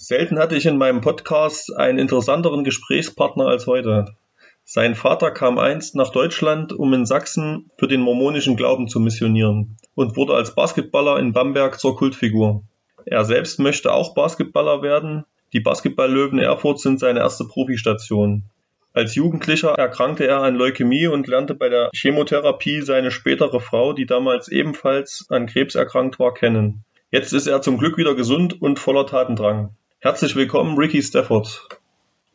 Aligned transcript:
Selten 0.00 0.38
hatte 0.38 0.54
ich 0.54 0.64
in 0.64 0.78
meinem 0.78 1.00
Podcast 1.00 1.76
einen 1.76 1.98
interessanteren 1.98 2.62
Gesprächspartner 2.62 3.48
als 3.48 3.66
heute. 3.66 4.14
Sein 4.62 4.94
Vater 4.94 5.32
kam 5.32 5.58
einst 5.58 5.96
nach 5.96 6.10
Deutschland, 6.10 6.72
um 6.72 6.94
in 6.94 7.04
Sachsen 7.04 7.72
für 7.78 7.88
den 7.88 8.02
mormonischen 8.02 8.54
Glauben 8.54 8.86
zu 8.86 9.00
missionieren 9.00 9.76
und 9.96 10.16
wurde 10.16 10.34
als 10.34 10.54
Basketballer 10.54 11.18
in 11.18 11.32
Bamberg 11.32 11.80
zur 11.80 11.96
Kultfigur. 11.96 12.62
Er 13.06 13.24
selbst 13.24 13.58
möchte 13.58 13.92
auch 13.92 14.14
Basketballer 14.14 14.82
werden. 14.82 15.24
Die 15.52 15.58
Basketballlöwen 15.58 16.38
Erfurt 16.38 16.78
sind 16.78 17.00
seine 17.00 17.18
erste 17.18 17.46
Profistation. 17.46 18.44
Als 18.92 19.16
Jugendlicher 19.16 19.72
erkrankte 19.72 20.28
er 20.28 20.42
an 20.42 20.54
Leukämie 20.54 21.08
und 21.08 21.26
lernte 21.26 21.56
bei 21.56 21.70
der 21.70 21.90
Chemotherapie 21.92 22.82
seine 22.82 23.10
spätere 23.10 23.58
Frau, 23.58 23.94
die 23.94 24.06
damals 24.06 24.46
ebenfalls 24.46 25.26
an 25.28 25.46
Krebs 25.46 25.74
erkrankt 25.74 26.20
war, 26.20 26.34
kennen. 26.34 26.84
Jetzt 27.10 27.32
ist 27.32 27.48
er 27.48 27.62
zum 27.62 27.78
Glück 27.78 27.96
wieder 27.96 28.14
gesund 28.14 28.62
und 28.62 28.78
voller 28.78 29.04
Tatendrang. 29.04 29.74
Herzlich 30.00 30.36
willkommen, 30.36 30.78
Ricky 30.78 31.02
Stafford. 31.02 31.66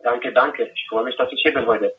Danke, 0.04 0.34
danke. 0.34 0.70
Ich 0.76 0.86
freue 0.90 1.06
mich, 1.06 1.16
dass 1.16 1.32
ich 1.32 1.40
hier 1.42 1.54
bin 1.54 1.66
heute. 1.66 1.94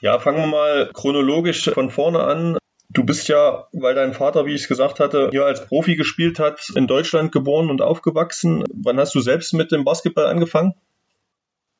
Ja, 0.00 0.20
fangen 0.20 0.38
wir 0.38 0.46
mal 0.46 0.90
chronologisch 0.94 1.68
von 1.70 1.90
vorne 1.90 2.20
an. 2.20 2.56
Du 2.88 3.04
bist 3.04 3.26
ja, 3.26 3.66
weil 3.72 3.96
dein 3.96 4.12
Vater, 4.12 4.46
wie 4.46 4.54
ich 4.54 4.62
es 4.62 4.68
gesagt 4.68 5.00
hatte, 5.00 5.30
hier 5.32 5.44
als 5.44 5.66
Profi 5.66 5.96
gespielt 5.96 6.38
hat, 6.38 6.60
in 6.76 6.86
Deutschland 6.86 7.32
geboren 7.32 7.68
und 7.68 7.82
aufgewachsen. 7.82 8.62
Wann 8.72 9.00
hast 9.00 9.12
du 9.16 9.18
selbst 9.18 9.54
mit 9.54 9.72
dem 9.72 9.84
Basketball 9.84 10.26
angefangen? 10.26 10.74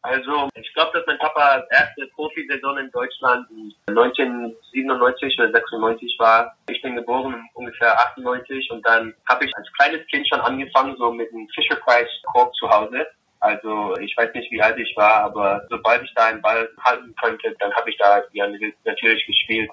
Also, 0.03 0.49
ich 0.55 0.73
glaube, 0.75 0.91
dass 0.95 1.07
mein 1.07 1.19
Papa 1.19 1.65
erste 1.71 2.09
Profisaison 2.15 2.79
in 2.79 2.91
Deutschland 2.91 3.47
1997 3.87 5.39
oder 5.39 5.53
96 5.53 6.17
war. 6.19 6.57
Ich 6.69 6.83
bin 6.83 6.97
geboren 6.97 7.49
ungefähr 7.55 7.97
98 8.11 8.71
und 8.73 8.84
dann 8.84 9.15
habe 9.29 9.45
ich 9.45 9.53
als 9.57 9.73
kleines 9.75 10.05
Kind 10.09 10.27
schon 10.29 10.41
angefangen, 10.41 10.97
so 10.99 11.12
mit 11.12 11.33
einem 11.33 11.49
Fisher 11.55 11.77
Price 11.77 12.11
Korb 12.33 12.53
zu 12.57 12.69
Hause. 12.69 13.07
Also 13.41 13.97
ich 13.98 14.17
weiß 14.17 14.34
nicht, 14.34 14.50
wie 14.50 14.61
alt 14.61 14.78
ich 14.78 14.97
war, 14.97 15.22
aber 15.22 15.64
sobald 15.70 16.03
ich 16.03 16.12
da 16.14 16.27
einen 16.27 16.42
Ball 16.42 16.69
halten 16.84 17.14
konnte, 17.20 17.55
dann 17.61 17.72
habe 17.75 17.91
ich 17.91 17.97
da 17.98 18.22
ja, 18.33 18.48
natürlich 18.84 19.27
gespielt. 19.27 19.70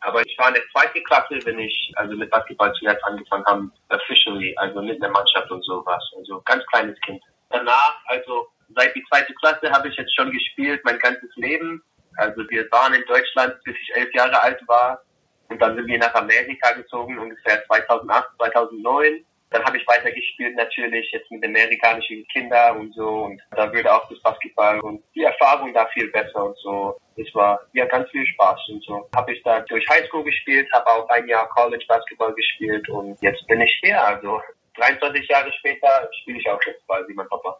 Aber 0.00 0.24
ich 0.24 0.38
war 0.38 0.48
in 0.48 0.54
der 0.54 0.68
zweiten 0.72 1.02
Klasse, 1.04 1.40
wenn 1.44 1.58
ich 1.58 1.92
also 1.96 2.14
mit 2.14 2.30
Basketball 2.30 2.72
zuerst 2.74 3.02
angefangen 3.04 3.44
habe, 3.46 3.70
officially, 3.88 4.54
also 4.58 4.80
mit 4.80 5.02
einer 5.02 5.12
Mannschaft 5.12 5.50
und 5.50 5.64
sowas. 5.64 6.02
Also 6.16 6.40
ganz 6.44 6.64
kleines 6.66 6.98
Kind. 7.00 7.20
Danach, 7.50 7.98
also 8.06 8.46
seit 8.76 8.94
die 8.94 9.04
zweite 9.10 9.34
Klasse 9.34 9.70
habe 9.72 9.88
ich 9.88 9.96
jetzt 9.96 10.14
schon 10.14 10.30
gespielt, 10.30 10.80
mein 10.84 10.98
ganzes 11.00 11.34
Leben. 11.34 11.82
Also 12.16 12.48
wir 12.48 12.70
waren 12.70 12.94
in 12.94 13.04
Deutschland, 13.06 13.56
bis 13.64 13.74
ich 13.82 13.96
elf 13.96 14.12
Jahre 14.14 14.40
alt 14.40 14.60
war. 14.68 15.02
Und 15.48 15.60
dann 15.60 15.74
sind 15.74 15.86
wir 15.86 15.98
nach 15.98 16.14
Amerika 16.14 16.72
gezogen, 16.72 17.18
ungefähr 17.18 17.64
2008, 17.66 18.28
2009. 18.36 19.24
Dann 19.50 19.64
habe 19.64 19.78
ich 19.78 19.86
weitergespielt 19.86 20.56
natürlich 20.56 21.10
jetzt 21.12 21.30
mit 21.30 21.44
amerikanischen 21.44 22.26
Kindern 22.28 22.78
und 22.78 22.94
so 22.94 23.24
und 23.24 23.40
da 23.50 23.72
würde 23.72 23.92
auch 23.92 24.08
das 24.08 24.20
Basketball 24.20 24.80
und 24.80 25.02
die 25.14 25.24
Erfahrung 25.24 25.72
da 25.72 25.86
viel 25.86 26.08
besser 26.10 26.44
und 26.44 26.58
so. 26.58 26.96
Es 27.16 27.34
war 27.34 27.60
ja 27.72 27.86
ganz 27.86 28.10
viel 28.10 28.26
Spaß 28.26 28.60
und 28.68 28.84
so. 28.84 29.08
Habe 29.16 29.32
ich 29.32 29.42
da 29.42 29.60
durch 29.60 29.84
Highschool 29.88 30.24
gespielt, 30.24 30.68
habe 30.72 30.86
auch 30.86 31.08
ein 31.08 31.26
Jahr 31.28 31.48
College 31.48 31.84
Basketball 31.88 32.34
gespielt 32.34 32.88
und 32.88 33.20
jetzt 33.22 33.46
bin 33.46 33.60
ich 33.60 33.78
hier. 33.82 34.02
Also 34.04 34.40
23 34.76 35.28
Jahre 35.28 35.52
später 35.52 36.08
spiele 36.20 36.38
ich 36.38 36.48
auch 36.48 36.60
jetzt 36.66 36.82
wie 37.08 37.14
mein 37.14 37.28
Papa. 37.28 37.58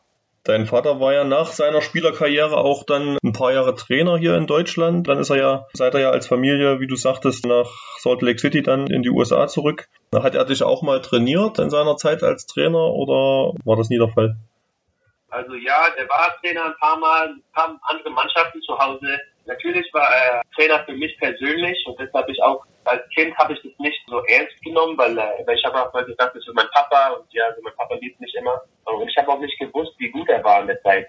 Dein 0.49 0.65
Vater 0.65 0.99
war 0.99 1.13
ja 1.13 1.25
nach 1.25 1.49
seiner 1.49 1.83
Spielerkarriere 1.83 2.57
auch 2.57 2.83
dann 2.83 3.19
ein 3.23 3.35
paar 3.35 3.53
Jahre 3.53 3.75
Trainer 3.75 4.17
hier 4.17 4.35
in 4.35 4.47
Deutschland. 4.47 5.07
Dann 5.07 5.19
ist 5.19 5.29
er 5.29 5.37
ja, 5.37 5.67
seid 5.75 5.93
ihr 5.93 6.01
ja 6.01 6.11
als 6.11 6.27
Familie, 6.27 6.81
wie 6.81 6.87
du 6.87 6.97
sagtest, 6.97 7.45
nach 7.45 7.69
Salt 7.99 8.23
Lake 8.23 8.39
City 8.39 8.63
dann 8.63 8.87
in 8.87 9.03
die 9.03 9.11
USA 9.11 9.47
zurück. 9.47 9.91
Hat 10.11 10.35
er 10.35 10.47
dich 10.47 10.63
auch 10.63 10.81
mal 10.81 11.03
trainiert 11.03 11.59
in 11.59 11.69
seiner 11.69 11.99
Zeit 11.99 12.23
als 12.23 12.47
Trainer 12.47 12.95
oder 12.95 13.53
war 13.67 13.77
das 13.77 13.91
nie 13.91 13.99
der 13.99 14.09
Fall? 14.09 14.37
Also 15.29 15.53
ja, 15.53 15.91
der 15.99 16.09
war 16.09 16.35
Trainer 16.41 16.65
ein 16.65 16.77
paar 16.81 16.99
Mal, 16.99 17.29
ein 17.29 17.43
paar 17.53 17.79
andere 17.83 18.09
Mannschaften 18.09 18.63
zu 18.63 18.79
Hause. 18.79 19.21
Natürlich 19.49 19.93
war 19.95 20.09
er 20.15 20.43
Trainer 20.55 20.85
für 20.85 20.93
mich 20.93 21.17
persönlich 21.19 21.83
und 21.87 21.99
deshalb 21.99 22.23
habe 22.23 22.33
ich 22.33 22.43
auch 22.43 22.65
als 22.85 23.09
Kind 23.11 23.37
habe 23.37 23.53
ich 23.53 23.63
das 23.63 23.73
nicht 23.79 24.01
so 24.07 24.23
ernst 24.25 24.61
genommen, 24.63 24.97
weil, 24.97 25.17
äh, 25.17 25.47
weil 25.47 25.57
ich 25.57 25.65
habe 25.65 25.83
auch 25.83 25.93
mal 25.93 26.05
gesagt, 26.05 26.35
das 26.35 26.47
ist 26.47 26.55
mein 26.55 26.69
Papa 26.73 27.11
und 27.15 27.27
ja, 27.33 27.45
also 27.47 27.61
mein 27.63 27.75
Papa 27.75 27.95
liebt 27.97 28.21
mich 28.21 28.35
immer. 28.35 28.63
Und 28.85 29.09
ich 29.09 29.17
habe 29.17 29.29
auch 29.31 29.41
nicht 29.41 29.59
gewusst, 29.59 29.93
wie 29.99 30.11
gut 30.11 30.29
er 30.29 30.43
war 30.45 30.61
in 30.61 30.69
der 30.69 30.83
Zeit. 30.83 31.09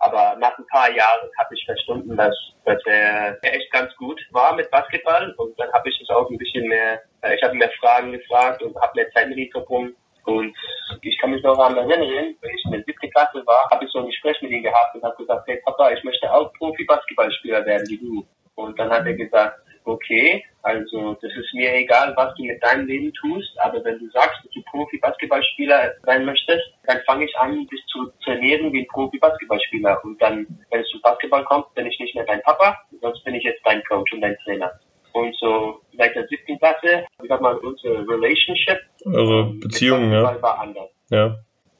Aber 0.00 0.36
nach 0.38 0.56
ein 0.58 0.66
paar 0.66 0.90
Jahren 0.90 1.28
habe 1.38 1.54
ich 1.54 1.64
verstanden, 1.64 2.16
dass, 2.16 2.34
dass 2.64 2.80
er 2.86 3.38
echt 3.42 3.70
ganz 3.70 3.94
gut 3.96 4.20
war 4.30 4.54
mit 4.54 4.70
Basketball. 4.70 5.32
Und 5.36 5.58
dann 5.60 5.72
habe 5.72 5.88
ich 5.88 6.00
es 6.00 6.08
auch 6.10 6.28
ein 6.30 6.38
bisschen 6.38 6.66
mehr, 6.68 7.02
äh, 7.22 7.34
ich 7.34 7.42
habe 7.42 7.54
mehr 7.54 7.70
Fragen 7.78 8.12
gefragt 8.12 8.62
und 8.62 8.74
habe 8.80 8.92
mehr 8.94 9.10
Zeit 9.12 9.28
mit 9.28 9.38
ihm 9.38 9.50
verbunden. 9.50 9.96
Und 10.24 10.56
ich 11.02 11.18
kann 11.18 11.30
mich 11.30 11.42
noch 11.42 11.58
an 11.58 11.76
erinnern, 11.76 12.34
wenn 12.40 12.54
ich 12.54 12.64
in 12.64 12.72
der 12.72 12.82
siebten 12.84 13.10
Klasse 13.10 13.44
war, 13.46 13.68
habe 13.70 13.84
ich 13.84 13.90
so 13.90 14.00
ein 14.00 14.06
Gespräch 14.06 14.40
mit 14.42 14.50
ihm 14.50 14.62
gehabt 14.62 14.94
und 14.94 15.02
habe 15.02 15.16
gesagt, 15.16 15.46
hey 15.48 15.60
Papa, 15.64 15.90
ich 15.92 16.02
möchte 16.04 16.32
auch 16.32 16.52
Profi-Basketballspieler 16.54 17.64
werden 17.66 17.88
wie 17.88 17.98
du. 17.98 18.26
Und 18.54 18.78
dann 18.78 18.90
hat 18.90 19.06
er 19.06 19.14
gesagt, 19.14 19.60
okay, 19.84 20.44
also 20.62 21.14
das 21.14 21.32
ist 21.32 21.54
mir 21.54 21.74
egal, 21.74 22.12
was 22.16 22.34
du 22.34 22.44
mit 22.44 22.62
deinem 22.62 22.86
Leben 22.86 23.12
tust, 23.14 23.58
aber 23.60 23.82
wenn 23.84 23.98
du 23.98 24.10
sagst, 24.10 24.44
dass 24.44 24.52
du 24.52 24.62
Profi-Basketballspieler 24.70 25.94
sein 26.04 26.24
möchtest, 26.24 26.64
dann 26.84 27.00
fange 27.06 27.24
ich 27.24 27.36
an, 27.36 27.66
dich 27.66 27.84
zu 27.86 28.10
trainieren 28.24 28.72
wie 28.72 28.80
ein 28.80 28.88
Profi-Basketballspieler. 28.88 30.04
Und 30.04 30.20
dann, 30.20 30.46
wenn 30.70 30.80
es 30.80 30.88
zum 30.88 31.00
Basketball 31.00 31.44
kommt, 31.44 31.72
bin 31.74 31.86
ich 31.86 31.98
nicht 31.98 32.14
mehr 32.14 32.26
dein 32.26 32.42
Papa, 32.42 32.78
sonst 33.00 33.24
bin 33.24 33.34
ich 33.34 33.44
jetzt 33.44 33.64
dein 33.64 33.82
Coach 33.84 34.12
und 34.12 34.20
dein 34.20 34.36
Trainer. 34.44 34.72
Und 35.12 35.34
so 35.36 35.80
seit 35.96 36.14
der 36.14 36.26
siebten 36.28 36.58
Klasse, 36.58 37.06
wie 37.20 37.28
sagt 37.28 37.42
man, 37.42 37.56
unsere 37.58 38.06
Relationship, 38.08 38.78
eure 39.04 39.40
ähm, 39.40 39.60
Beziehung, 39.60 40.12
ja. 40.12 40.40
war 40.40 40.60
anders. 40.60 40.90
Ja. 41.10 41.36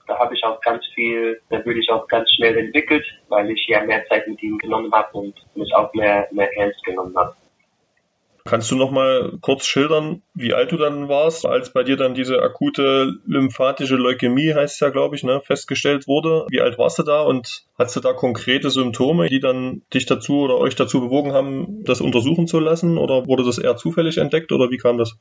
Da 0.06 0.18
habe 0.18 0.34
ich 0.34 0.42
auch 0.42 0.60
ganz 0.62 0.84
viel, 0.94 1.41
da 1.50 1.64
würde 1.64 1.78
ich 1.78 1.88
auch 1.91 2.08
ganz 2.08 2.28
schnell 2.32 2.58
entwickelt, 2.58 3.04
weil 3.28 3.48
ich 3.50 3.64
ja 3.68 3.84
mehr 3.84 4.04
Zeit 4.08 4.26
mit 4.26 4.42
ihm 4.42 4.58
genommen 4.58 4.92
habe 4.92 5.16
und 5.16 5.34
mich 5.54 5.72
auch 5.74 5.92
mehr, 5.94 6.26
mehr 6.32 6.50
ernst 6.56 6.82
genommen 6.84 7.16
habe. 7.16 7.36
Kannst 8.45 8.71
du 8.71 8.77
noch 8.77 8.91
mal 8.91 9.39
kurz 9.41 9.67
schildern, 9.67 10.23
wie 10.34 10.55
alt 10.55 10.73
du 10.73 10.77
dann 10.77 11.09
warst, 11.09 11.45
als 11.45 11.73
bei 11.73 11.83
dir 11.83 11.97
dann 11.97 12.15
diese 12.15 12.41
akute 12.41 13.12
lymphatische 13.27 13.97
Leukämie, 13.97 14.55
heißt 14.55 14.75
es 14.75 14.81
ja, 14.81 14.89
glaube 14.89 15.17
ich, 15.17 15.25
ne, 15.25 15.41
festgestellt 15.41 16.06
wurde? 16.06 16.47
Wie 16.49 16.61
alt 16.61 16.78
warst 16.78 16.99
du 16.99 17.03
da 17.03 17.23
und 17.23 17.65
hast 17.78 17.97
du 17.97 18.01
da 18.01 18.12
konkrete 18.12 18.71
Symptome, 18.71 19.28
die 19.28 19.41
dann 19.41 19.83
dich 19.93 20.06
dazu 20.06 20.41
oder 20.41 20.56
euch 20.59 20.75
dazu 20.75 21.01
bewogen 21.01 21.33
haben, 21.33 21.84
das 21.84 22.01
untersuchen 22.01 22.47
zu 22.47 22.61
lassen? 22.61 22.97
Oder 22.97 23.27
wurde 23.27 23.45
das 23.45 23.59
eher 23.59 23.77
zufällig 23.77 24.17
entdeckt 24.19 24.53
oder 24.53 24.71
wie 24.71 24.78
kam 24.78 24.97
das? 24.97 25.19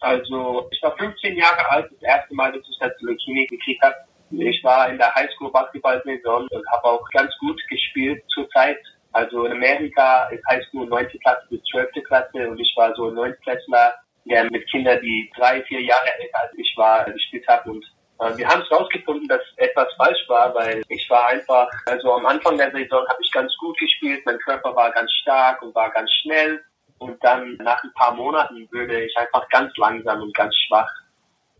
Also, 0.00 0.68
ich 0.70 0.82
war 0.82 0.96
15 0.96 1.36
Jahre 1.36 1.70
alt, 1.70 1.90
das 1.92 2.02
erste 2.02 2.34
Mal, 2.34 2.52
dass 2.52 2.62
ich 2.68 2.78
das 2.78 2.92
Leukämie 3.00 3.46
gekriegt 3.46 3.82
habe. 3.82 3.94
Ich 4.30 4.64
war 4.64 4.88
in 4.88 4.98
der 4.98 5.14
Highschool-Basketball-Saison 5.14 6.48
und 6.50 6.66
habe 6.70 6.84
auch 6.84 7.08
ganz 7.10 7.32
gut 7.38 7.60
gespielt 7.68 8.22
zur 8.28 8.48
Zeit 8.50 8.78
also 9.12 9.44
in 9.46 9.52
Amerika 9.52 10.24
ist 10.30 10.44
Highschool 10.48 10.86
9. 10.86 11.08
Klasse 11.22 11.46
bis 11.50 11.62
12. 11.70 11.90
Klasse 12.06 12.48
und 12.48 12.58
ich 12.58 12.72
war 12.76 12.94
so 12.94 13.08
ein 13.08 13.14
9. 13.14 13.34
Klassler, 13.42 13.94
der 14.24 14.44
mit 14.50 14.68
Kindern, 14.70 15.00
die 15.02 15.30
drei, 15.36 15.62
vier 15.62 15.82
Jahre 15.82 16.06
älter 16.20 16.38
als 16.42 16.52
ich 16.56 16.74
war, 16.76 17.04
gespielt 17.04 17.46
hat 17.48 17.66
und 17.66 17.84
äh, 18.20 18.36
wir 18.36 18.48
haben 18.48 18.62
es 18.62 18.70
rausgefunden, 18.70 19.28
dass 19.28 19.42
etwas 19.56 19.88
falsch 19.96 20.24
war, 20.28 20.54
weil 20.54 20.82
ich 20.88 21.08
war 21.10 21.28
einfach, 21.28 21.68
also 21.86 22.14
am 22.14 22.26
Anfang 22.26 22.56
der 22.56 22.70
Saison 22.70 23.06
habe 23.08 23.18
ich 23.20 23.30
ganz 23.32 23.52
gut 23.58 23.76
gespielt, 23.78 24.22
mein 24.24 24.38
Körper 24.38 24.74
war 24.74 24.90
ganz 24.92 25.10
stark 25.22 25.60
und 25.62 25.74
war 25.74 25.90
ganz 25.90 26.10
schnell 26.22 26.62
und 26.98 27.22
dann 27.24 27.56
nach 27.56 27.82
ein 27.82 27.92
paar 27.94 28.14
Monaten 28.14 28.68
würde 28.70 29.04
ich 29.04 29.16
einfach 29.16 29.48
ganz 29.48 29.76
langsam 29.76 30.22
und 30.22 30.34
ganz 30.34 30.54
schwach. 30.56 30.90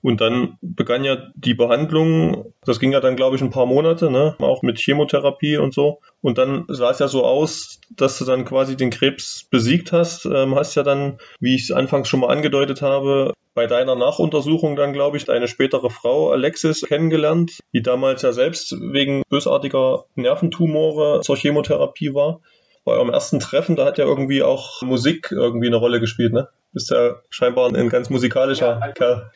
Und 0.03 0.21
dann 0.21 0.59
begann 0.61 1.05
ja 1.05 1.31
die 1.35 1.55
Behandlung, 1.55 2.53
das 2.65 2.81
ging 2.81 2.93
ja 2.93 3.01
dann, 3.01 3.15
glaube 3.15 3.37
ich, 3.37 3.43
ein 3.43 3.51
paar 3.51 3.67
Monate, 3.67 4.11
ne? 4.11 4.35
auch 4.41 4.63
mit 4.63 4.79
Chemotherapie 4.79 5.57
und 5.59 5.73
so. 5.73 6.01
Und 6.21 6.39
dann 6.39 6.65
sah 6.69 6.91
es 6.91 6.99
ja 6.99 7.07
so 7.07 7.25
aus, 7.25 7.81
dass 7.91 8.19
du 8.19 8.25
dann 8.25 8.45
quasi 8.45 8.77
den 8.77 8.91
Krebs 8.91 9.47
besiegt 9.49 9.93
hast. 9.93 10.27
Ähm, 10.27 10.57
hast 10.57 10.75
ja 10.75 10.83
dann, 10.83 11.19
wie 11.39 11.55
ich 11.55 11.63
es 11.63 11.71
anfangs 11.71 12.09
schon 12.09 12.21
mal 12.21 12.31
angedeutet 12.31 12.83
habe, 12.83 13.33
bei 13.55 13.67
deiner 13.67 13.95
Nachuntersuchung 13.95 14.77
dann, 14.77 14.93
glaube 14.93 15.19
ich, 15.19 15.25
deine 15.25 15.47
spätere 15.47 15.91
Frau 15.91 16.31
Alexis 16.31 16.83
kennengelernt, 16.83 17.61
die 17.73 17.83
damals 17.83 18.23
ja 18.23 18.33
selbst 18.33 18.75
wegen 18.81 19.23
bösartiger 19.29 20.05
Nerventumore 20.15 21.21
zur 21.23 21.37
Chemotherapie 21.37 22.15
war. 22.15 22.41
Bei 22.85 22.93
eurem 22.93 23.11
ersten 23.11 23.39
Treffen, 23.39 23.77
da 23.77 23.85
hat 23.85 23.99
ja 23.99 24.05
irgendwie 24.05 24.43
auch 24.43 24.83
Musik 24.83 25.31
irgendwie 25.31 25.69
eine 25.69 25.77
Rolle 25.77 26.01
gespielt, 26.01 26.33
ne? 26.33 26.49
Bist 26.73 26.91
ja 26.91 27.21
scheinbar 27.31 27.73
ein 27.73 27.89
ganz 27.91 28.11
musikalischer 28.11 28.67
ja, 28.67 28.79
also 28.79 28.95
Kerl. 28.95 29.31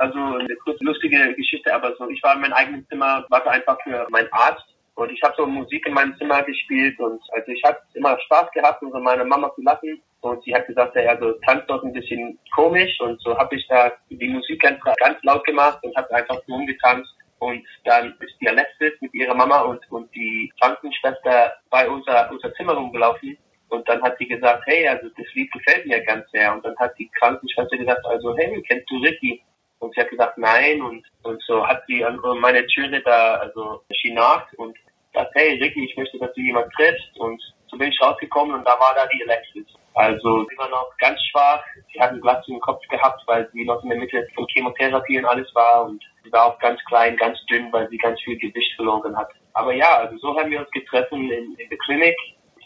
Also 0.00 0.18
eine 0.18 0.56
kurz 0.64 0.80
lustige 0.80 1.34
Geschichte, 1.34 1.74
aber 1.74 1.94
so, 1.96 2.08
ich 2.08 2.22
war 2.22 2.34
in 2.34 2.40
meinem 2.40 2.54
eigenen 2.54 2.88
Zimmer, 2.88 3.26
warte 3.28 3.50
einfach 3.50 3.78
für 3.82 4.06
meinen 4.08 4.32
Arzt 4.32 4.64
Und 4.94 5.12
ich 5.12 5.22
habe 5.22 5.34
so 5.36 5.46
Musik 5.46 5.86
in 5.86 5.92
meinem 5.92 6.16
Zimmer 6.16 6.42
gespielt 6.42 6.98
und 6.98 7.20
also 7.32 7.52
ich 7.52 7.62
habe 7.64 7.78
immer 7.92 8.18
Spaß 8.18 8.50
gehabt, 8.52 8.82
um 8.82 8.92
so 8.92 8.98
meine 8.98 9.26
Mama 9.26 9.52
zu 9.54 9.60
lachen. 9.60 10.00
Und 10.22 10.42
sie 10.42 10.54
hat 10.54 10.66
gesagt, 10.66 10.96
ja, 10.96 11.10
also 11.10 11.32
tanzt 11.46 11.68
dort 11.68 11.84
ein 11.84 11.92
bisschen 11.92 12.38
komisch. 12.54 12.98
Und 13.00 13.20
so 13.20 13.36
habe 13.36 13.54
ich 13.54 13.66
da 13.68 13.92
die 14.08 14.28
Musik 14.28 14.62
ganz, 14.62 14.80
ganz 14.82 15.22
laut 15.22 15.44
gemacht 15.44 15.78
und 15.82 15.94
habe 15.94 16.14
einfach 16.14 16.40
so 16.46 16.54
umgetanzt. 16.54 17.10
Und 17.38 17.62
dann 17.84 18.14
ist 18.20 18.40
die 18.40 18.48
Alexis 18.48 18.92
mit 19.02 19.12
ihrer 19.12 19.34
Mama 19.34 19.60
und, 19.60 19.80
und 19.90 20.14
die 20.14 20.50
Krankenschwester 20.62 21.52
bei 21.68 21.86
unser, 21.90 22.30
unser 22.30 22.54
Zimmer 22.54 22.72
rumgelaufen. 22.72 23.36
Und 23.68 23.86
dann 23.86 24.02
hat 24.02 24.16
sie 24.18 24.28
gesagt, 24.28 24.62
hey, 24.66 24.88
also 24.88 25.10
das 25.10 25.26
Lied 25.34 25.52
gefällt 25.52 25.84
mir 25.84 26.02
ganz 26.04 26.24
sehr. 26.30 26.54
Und 26.54 26.64
dann 26.64 26.76
hat 26.78 26.98
die 26.98 27.10
Krankenschwester 27.18 27.76
gesagt, 27.76 28.06
also 28.06 28.34
hey, 28.38 28.62
kennst 28.66 28.90
du 28.90 28.96
Ricky? 28.96 29.42
Und 29.80 29.94
sie 29.94 30.00
hat 30.00 30.10
gesagt, 30.10 30.38
nein. 30.38 30.80
Und, 30.80 31.04
und 31.22 31.42
so 31.42 31.66
hat 31.66 31.82
sie 31.86 32.04
an 32.04 32.20
meine 32.40 32.66
Türe 32.66 33.02
da, 33.02 33.34
also 33.36 33.82
knocked 34.02 34.54
und 34.58 34.76
sagt, 35.12 35.32
hey 35.34 35.60
Ricky, 35.62 35.84
ich 35.84 35.96
möchte, 35.96 36.18
dass 36.18 36.32
du 36.34 36.40
jemand 36.40 36.72
triffst. 36.74 37.18
Und 37.18 37.42
so 37.68 37.76
bin 37.76 37.90
ich 37.90 38.00
rausgekommen 38.00 38.54
und 38.54 38.64
da 38.66 38.72
war 38.78 38.94
da 38.94 39.06
die 39.06 39.22
Alexis. 39.28 39.66
Also 39.94 40.46
sie 40.48 40.58
war 40.58 40.68
noch 40.68 40.88
ganz 40.98 41.20
schwach, 41.30 41.64
sie 41.92 42.00
hat 42.00 42.10
einen 42.10 42.20
Glatz 42.20 42.46
im 42.48 42.60
Kopf 42.60 42.80
gehabt, 42.88 43.22
weil 43.26 43.48
sie 43.52 43.64
noch 43.64 43.82
in 43.82 43.90
der 43.90 43.98
Mitte 43.98 44.26
von 44.34 44.46
Chemotherapie 44.48 45.18
und 45.18 45.24
alles 45.24 45.52
war 45.54 45.84
und 45.86 46.02
sie 46.22 46.32
war 46.32 46.46
auch 46.46 46.58
ganz 46.60 46.80
klein, 46.84 47.16
ganz 47.16 47.38
dünn, 47.46 47.72
weil 47.72 47.88
sie 47.90 47.98
ganz 47.98 48.20
viel 48.22 48.38
Gewicht 48.38 48.74
verloren 48.76 49.16
hat. 49.16 49.30
Aber 49.54 49.74
ja, 49.74 49.98
also 49.98 50.16
so 50.18 50.38
haben 50.38 50.50
wir 50.50 50.60
uns 50.60 50.70
getroffen 50.70 51.30
in, 51.30 51.54
in 51.56 51.68
der 51.68 51.78
Klinik 51.78 52.16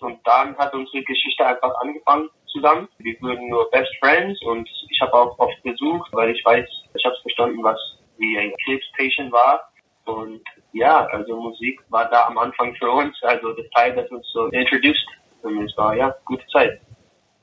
und 0.01 0.19
dann 0.27 0.57
hat 0.59 0.75
unsere 0.75 1.03
Geschichte 1.03 1.47
einfach 1.47 1.75
angefangen 1.81 2.29
zusammen. 2.55 2.89
Wir 2.99 3.21
wurden 3.21 3.49
nur 3.49 3.69
Best 3.71 3.93
Friends 4.01 4.41
und 4.43 4.69
ich 4.89 5.01
habe 5.01 5.13
auch 5.13 5.39
oft 5.39 5.63
besucht, 5.63 6.11
weil 6.13 6.31
ich 6.31 6.45
weiß, 6.45 6.67
ich 6.95 7.05
habe 7.05 7.17
verstanden, 7.23 7.63
was 7.63 7.79
wie 8.19 8.39
ein 8.39 8.53
Krebspatient 8.65 9.33
war. 9.33 9.69
Und 10.07 10.41
ja, 10.73 11.07
also 11.07 11.37
Musik 11.37 11.81
war 11.89 12.09
da 12.11 12.27
am 12.27 12.39
Anfang 12.39 12.75
für 12.77 12.91
uns, 12.91 13.17
also 13.23 13.53
das 13.53 13.67
Teil, 13.75 13.95
das 13.95 14.11
uns 14.11 14.27
so 14.33 14.47
introduced. 14.47 15.07
Und 15.43 15.65
es 15.65 15.77
war 15.77 15.97
ja 15.97 16.15
gute 16.25 16.47
Zeit. 16.49 16.81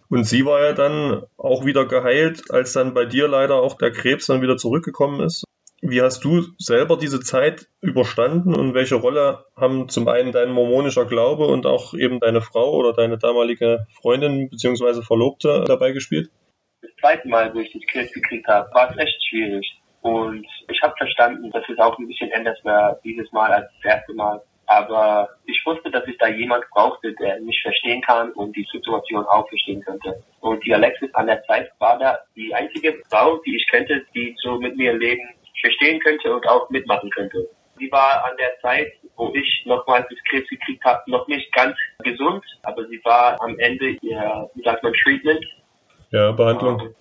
Und 0.09 0.25
sie 0.25 0.45
war 0.45 0.61
ja 0.61 0.73
dann 0.73 1.23
auch 1.37 1.65
wieder 1.65 1.85
geheilt, 1.85 2.51
als 2.51 2.73
dann 2.73 2.93
bei 2.93 3.05
dir 3.05 3.27
leider 3.27 3.55
auch 3.55 3.77
der 3.77 3.91
Krebs 3.91 4.27
dann 4.27 4.41
wieder 4.41 4.57
zurückgekommen 4.57 5.21
ist. 5.21 5.45
Wie 5.83 6.00
hast 6.00 6.24
du 6.24 6.44
selber 6.60 6.95
diese 6.95 7.22
Zeit 7.22 7.66
überstanden 7.81 8.56
und 8.56 8.75
welche 8.75 8.95
Rolle 8.95 9.45
haben 9.56 9.89
zum 9.89 10.07
einen 10.07 10.31
dein 10.31 10.51
mormonischer 10.51 11.06
Glaube 11.06 11.48
und 11.48 11.66
auch 11.66 11.95
eben 11.95 12.19
deine 12.19 12.42
Frau 12.42 12.75
oder 12.75 12.94
deine 12.94 13.18
damalige 13.18 13.88
Freundin 14.00 14.50
bzw. 14.50 15.01
Verlobte 15.01 15.63
dabei 15.66 15.92
gespielt? 15.92 16.30
Das 16.83 16.92
zweite 17.00 17.28
Mal, 17.28 17.51
wo 17.56 17.60
ich 17.60 17.74
das 17.74 17.81
Krebs 17.92 18.13
gekriegt 18.13 18.48
habe, 18.48 18.72
war 18.75 18.92
es 18.92 18.98
echt 18.98 19.18
schwierig. 19.28 19.81
Und 20.01 20.45
ich 20.72 20.81
habe 20.83 20.94
verstanden, 20.98 21.50
dass 21.50 21.63
es 21.68 21.80
auch 21.80 21.98
ein 21.98 22.07
bisschen 22.07 22.31
anders 22.31 22.60
war 22.63 23.00
dieses 23.04 23.31
Mal 23.31 23.51
als 23.51 23.68
das 23.81 23.94
erste 23.95 24.13
Mal. 24.13 24.39
Aber 24.68 25.30
ich 25.45 25.62
wusste, 25.66 25.89
dass 25.89 26.07
ich 26.07 26.18
da 26.19 26.28
jemand 26.28 26.63
brauchte, 26.69 27.13
der 27.13 27.42
mich 27.42 27.60
verstehen 27.62 28.01
kann 28.01 28.31
und 28.33 28.56
die 28.56 28.68
Situation 28.72 29.25
auch 29.25 29.50
verstehen 29.50 29.81
könnte. 29.81 30.24
Und 30.42 30.63
die 30.63 30.75
Alexis 30.75 31.13
an 31.13 31.25
der 31.25 31.44
Zeit 31.44 31.72
war 31.80 31.98
da 31.98 32.19
die 32.36 32.54
einzige 32.54 33.01
Frau, 33.10 33.38
die 33.45 33.56
ich 33.56 33.66
kannte, 33.69 34.06
die 34.13 34.36
so 34.44 34.60
mit 34.60 34.78
mir 34.78 34.94
leben 34.94 35.28
verstehen 35.61 35.99
könnte 35.99 36.33
und 36.33 36.47
auch 36.47 36.69
mitmachen 36.69 37.09
könnte. 37.11 37.49
Sie 37.77 37.91
war 37.91 38.23
an 38.25 38.37
der 38.37 38.59
Zeit, 38.61 38.91
wo 39.15 39.31
ich 39.33 39.63
nochmals 39.65 40.05
das 40.09 40.19
Krebs 40.29 40.49
gekriegt 40.49 40.83
habe, 40.83 41.01
noch 41.09 41.27
nicht 41.27 41.51
ganz 41.53 41.75
gesund, 42.03 42.43
aber 42.63 42.85
sie 42.87 43.01
war 43.03 43.41
am 43.41 43.57
Ende 43.59 43.97
ihr, 44.01 44.49
wie 44.53 44.63
sagt 44.63 44.83
man, 44.83 44.93
Treatment. 44.93 45.43
Ja, 46.11 46.31
Behandlung. 46.31 46.93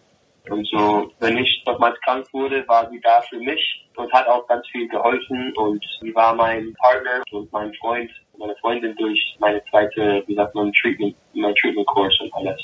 Und 0.49 0.67
so, 0.69 1.13
wenn 1.21 1.37
ich 1.37 1.63
nochmals 1.67 2.01
krank 2.01 2.27
wurde, 2.33 2.67
war 2.67 2.89
sie 2.91 3.01
da 3.01 3.21
für 3.29 3.39
mich 3.39 3.89
und 3.97 4.11
hat 4.13 4.27
auch 4.27 4.47
ganz 4.47 4.67
viel 4.69 4.89
geholfen 4.89 5.53
und 5.57 5.85
sie 6.01 6.15
war 6.15 6.35
mein 6.35 6.73
Partner 6.75 7.23
und 7.31 7.53
mein 7.53 7.75
Freund, 7.75 8.11
meine 8.39 8.57
Freundin 8.57 8.97
durch 8.97 9.37
meine 9.39 9.63
zweite, 9.71 10.25
wie 10.27 10.35
sagt 10.35 10.55
man, 10.55 10.73
Treatment, 10.73 11.15
mein 11.35 11.55
Treatment-Kurs 11.57 12.19
und 12.21 12.35
alles. 12.35 12.61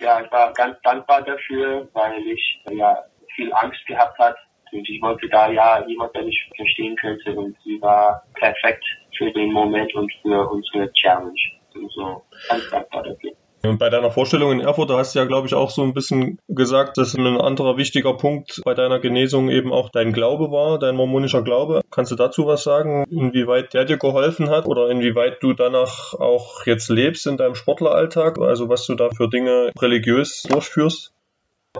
Ja, 0.00 0.22
ich 0.22 0.32
war 0.32 0.52
ganz 0.54 0.80
dankbar 0.82 1.22
dafür, 1.22 1.86
weil 1.92 2.26
ich 2.26 2.62
ja 2.70 3.04
viel 3.34 3.52
Angst 3.52 3.84
gehabt 3.86 4.18
hat 4.18 4.36
und 4.72 4.88
ich 4.88 5.00
wollte 5.02 5.28
da 5.28 5.50
ja 5.50 5.86
jemand, 5.86 6.14
der 6.14 6.24
mich 6.24 6.48
verstehen 6.56 6.96
könnte 6.96 7.34
und 7.34 7.56
sie 7.64 7.80
war 7.80 8.22
perfekt 8.34 8.84
für 9.16 9.30
den 9.32 9.52
Moment 9.52 9.94
und 9.94 10.12
für 10.22 10.48
unsere 10.50 10.92
Challenge. 10.92 11.32
Und 11.74 11.92
so 11.92 12.22
ganz 12.48 12.70
dankbar 12.70 13.02
dafür. 13.04 13.32
Und 13.64 13.78
bei 13.78 13.90
deiner 13.90 14.10
Vorstellung 14.10 14.52
in 14.52 14.60
Erfurt, 14.60 14.90
da 14.90 14.98
hast 14.98 15.14
du 15.14 15.18
ja, 15.18 15.24
glaube 15.24 15.48
ich, 15.48 15.54
auch 15.54 15.70
so 15.70 15.82
ein 15.82 15.92
bisschen 15.92 16.38
gesagt, 16.48 16.96
dass 16.96 17.14
ein 17.14 17.40
anderer 17.40 17.76
wichtiger 17.76 18.14
Punkt 18.14 18.60
bei 18.64 18.74
deiner 18.74 19.00
Genesung 19.00 19.50
eben 19.50 19.72
auch 19.72 19.90
dein 19.90 20.12
Glaube 20.12 20.52
war, 20.52 20.78
dein 20.78 20.94
mormonischer 20.94 21.42
Glaube. 21.42 21.82
Kannst 21.90 22.12
du 22.12 22.16
dazu 22.16 22.46
was 22.46 22.62
sagen, 22.62 23.04
inwieweit 23.10 23.74
der 23.74 23.84
dir 23.84 23.96
geholfen 23.96 24.48
hat 24.48 24.66
oder 24.66 24.90
inwieweit 24.90 25.42
du 25.42 25.54
danach 25.54 26.14
auch 26.14 26.66
jetzt 26.66 26.88
lebst 26.88 27.26
in 27.26 27.36
deinem 27.36 27.56
Sportleralltag? 27.56 28.38
Also 28.38 28.68
was 28.68 28.86
du 28.86 28.94
da 28.94 29.10
für 29.10 29.28
Dinge 29.28 29.72
religiös 29.80 30.44
durchführst? 30.44 31.12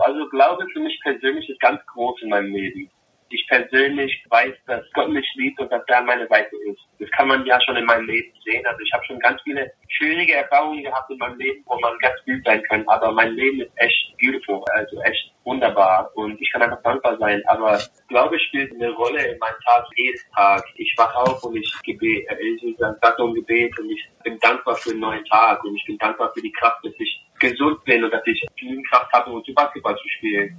Also 0.01 0.27
Glaube 0.29 0.65
für 0.73 0.79
mich 0.79 0.99
persönlich 1.03 1.49
ist 1.49 1.59
ganz 1.59 1.85
groß 1.87 2.21
in 2.21 2.29
meinem 2.29 2.53
Leben. 2.53 2.89
Ich 3.31 3.45
persönlich 3.47 4.25
weiß, 4.29 4.55
dass 4.65 4.83
Gott 4.93 5.09
mich 5.09 5.27
liebt 5.35 5.59
und 5.59 5.71
dass 5.71 5.83
er 5.87 5.99
an 5.99 6.05
meiner 6.05 6.27
Seite 6.27 6.55
ist. 6.65 6.79
Das 6.99 7.09
kann 7.11 7.27
man 7.27 7.45
ja 7.45 7.61
schon 7.61 7.75
in 7.75 7.85
meinem 7.85 8.07
Leben 8.07 8.33
sehen. 8.43 8.65
Also 8.65 8.79
ich 8.81 8.91
habe 8.91 9.05
schon 9.05 9.19
ganz 9.19 9.39
viele 9.43 9.71
schwierige 9.87 10.33
Erfahrungen 10.33 10.83
gehabt 10.83 11.11
in 11.11 11.17
meinem 11.19 11.37
Leben, 11.37 11.63
wo 11.67 11.79
man 11.79 11.97
ganz 11.99 12.15
gut 12.25 12.41
sein 12.43 12.63
kann. 12.63 12.87
Aber 12.87 13.11
mein 13.11 13.33
Leben 13.33 13.61
ist 13.61 13.71
echt 13.75 14.17
beautiful, 14.19 14.63
also 14.73 14.99
echt 15.01 15.31
wunderbar. 15.43 16.09
Und 16.15 16.41
ich 16.41 16.51
kann 16.51 16.63
einfach 16.63 16.81
dankbar 16.81 17.17
sein. 17.17 17.41
Aber 17.45 17.79
Glaube 18.07 18.39
spielt 18.39 18.73
eine 18.73 18.91
Rolle 18.91 19.23
in 19.23 19.37
meinem 19.37 19.59
Tag 19.63 19.85
jeden 19.95 20.19
Tag. 20.35 20.63
Ich 20.75 20.93
wach 20.97 21.13
auf 21.15 21.43
und 21.43 21.55
ich 21.55 21.71
gebe, 21.83 22.05
äh, 22.05 22.35
ich 22.41 22.77
sage 22.77 23.23
um 23.23 23.35
Gebet 23.35 23.77
und 23.79 23.91
ich 23.91 24.03
bin 24.23 24.39
dankbar 24.39 24.75
für 24.75 24.91
einen 24.91 25.01
neuen 25.01 25.25
Tag 25.25 25.63
und 25.63 25.75
ich 25.75 25.85
bin 25.85 25.97
dankbar 25.99 26.31
für 26.33 26.41
die 26.41 26.51
Kraft, 26.51 26.83
dass 26.83 26.93
ich 26.97 27.21
gesund 27.39 27.83
bin 27.85 28.03
und 28.03 28.11
dass 28.11 28.25
ich 28.25 28.45
genügend 28.59 28.87
Kraft 28.89 29.11
habe, 29.13 29.31
um 29.31 29.43
zu 29.43 29.53
Basketball 29.53 29.95
zu 29.95 30.09
spielen. 30.17 30.55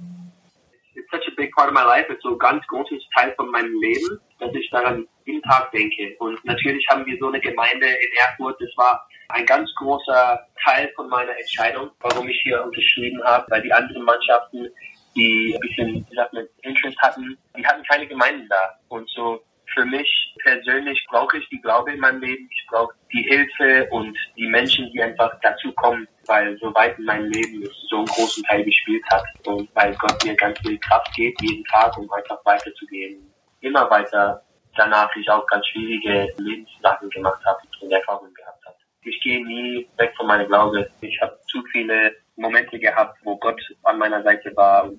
It's 0.93 1.09
such 1.09 1.25
a 1.27 1.35
big 1.37 1.53
part 1.55 1.69
of 1.69 1.73
my 1.73 1.83
life. 1.83 2.11
Ist 2.11 2.21
so 2.21 2.31
ein 2.31 2.37
ganz 2.37 2.65
großes 2.67 3.01
Teil 3.15 3.33
von 3.35 3.49
meinem 3.49 3.73
Leben, 3.79 4.19
dass 4.39 4.53
ich 4.53 4.69
daran 4.71 5.07
jeden 5.25 5.41
Tag 5.43 5.71
denke. 5.71 6.15
Und 6.19 6.43
natürlich 6.43 6.85
haben 6.89 7.05
wir 7.05 7.17
so 7.17 7.27
eine 7.27 7.39
Gemeinde 7.39 7.87
in 7.87 8.17
Erfurt. 8.27 8.59
Das 8.59 8.69
war 8.75 9.07
ein 9.29 9.45
ganz 9.45 9.73
großer 9.75 10.45
Teil 10.63 10.91
von 10.95 11.07
meiner 11.09 11.37
Entscheidung, 11.37 11.91
warum 12.01 12.27
ich 12.27 12.41
hier 12.43 12.63
unterschrieben 12.63 13.23
habe, 13.23 13.45
weil 13.49 13.61
die 13.61 13.71
anderen 13.71 14.03
Mannschaften, 14.03 14.67
die 15.15 15.55
ein 15.55 15.59
bisschen, 15.61 16.05
wie 16.09 16.15
sagt 16.15 16.33
man, 16.33 16.47
Interest 16.63 16.97
hatten, 17.01 17.37
die 17.55 17.65
hatten 17.65 17.83
keine 17.83 18.07
Gemeinden 18.07 18.47
da. 18.49 18.79
Und 18.89 19.09
so 19.11 19.41
für 19.73 19.85
mich 19.85 20.35
persönlich 20.43 21.05
brauche 21.09 21.37
ich 21.37 21.47
die 21.49 21.61
Glaube 21.61 21.93
in 21.93 21.99
meinem 21.99 22.21
Leben. 22.21 22.49
Ich 22.51 22.65
brauche 22.69 22.93
die 23.13 23.23
Hilfe 23.23 23.87
und 23.91 24.17
die 24.37 24.47
Menschen, 24.47 24.91
die 24.91 25.01
einfach 25.01 25.31
dazu 25.41 25.71
kommen, 25.73 26.07
weil 26.31 26.57
soweit 26.59 26.97
in 26.97 27.03
meinem 27.05 27.29
Leben 27.29 27.61
es 27.63 27.75
so 27.89 27.97
einen 27.97 28.05
großen 28.05 28.41
Teil 28.45 28.63
gespielt 28.63 29.03
hat 29.11 29.25
und 29.45 29.69
weil 29.75 29.93
Gott 29.95 30.23
mir 30.23 30.33
ganz 30.35 30.57
viel 30.59 30.79
Kraft 30.79 31.13
gibt, 31.13 31.41
jeden 31.41 31.65
Tag, 31.65 31.97
um 31.97 32.09
einfach 32.09 32.39
weiterzugehen. 32.45 33.29
Immer 33.59 33.89
weiter 33.89 34.41
danach 34.77 35.13
ich 35.17 35.29
auch 35.29 35.45
ganz 35.47 35.67
schwierige 35.67 36.31
Lebenssachen 36.37 37.09
gemacht 37.09 37.43
habe 37.45 37.59
und 37.81 37.91
Erfahrungen 37.91 38.33
gehabt 38.33 38.65
habe. 38.65 38.77
Ich 39.03 39.19
gehe 39.21 39.45
nie 39.45 39.89
weg 39.97 40.13
von 40.15 40.27
meinem 40.27 40.47
Glaube. 40.47 40.89
Ich 41.01 41.19
habe 41.21 41.37
zu 41.47 41.61
viele 41.73 42.15
Momente 42.37 42.79
gehabt, 42.79 43.19
wo 43.23 43.35
Gott 43.37 43.61
an 43.83 43.97
meiner 43.97 44.23
Seite 44.23 44.55
war. 44.55 44.89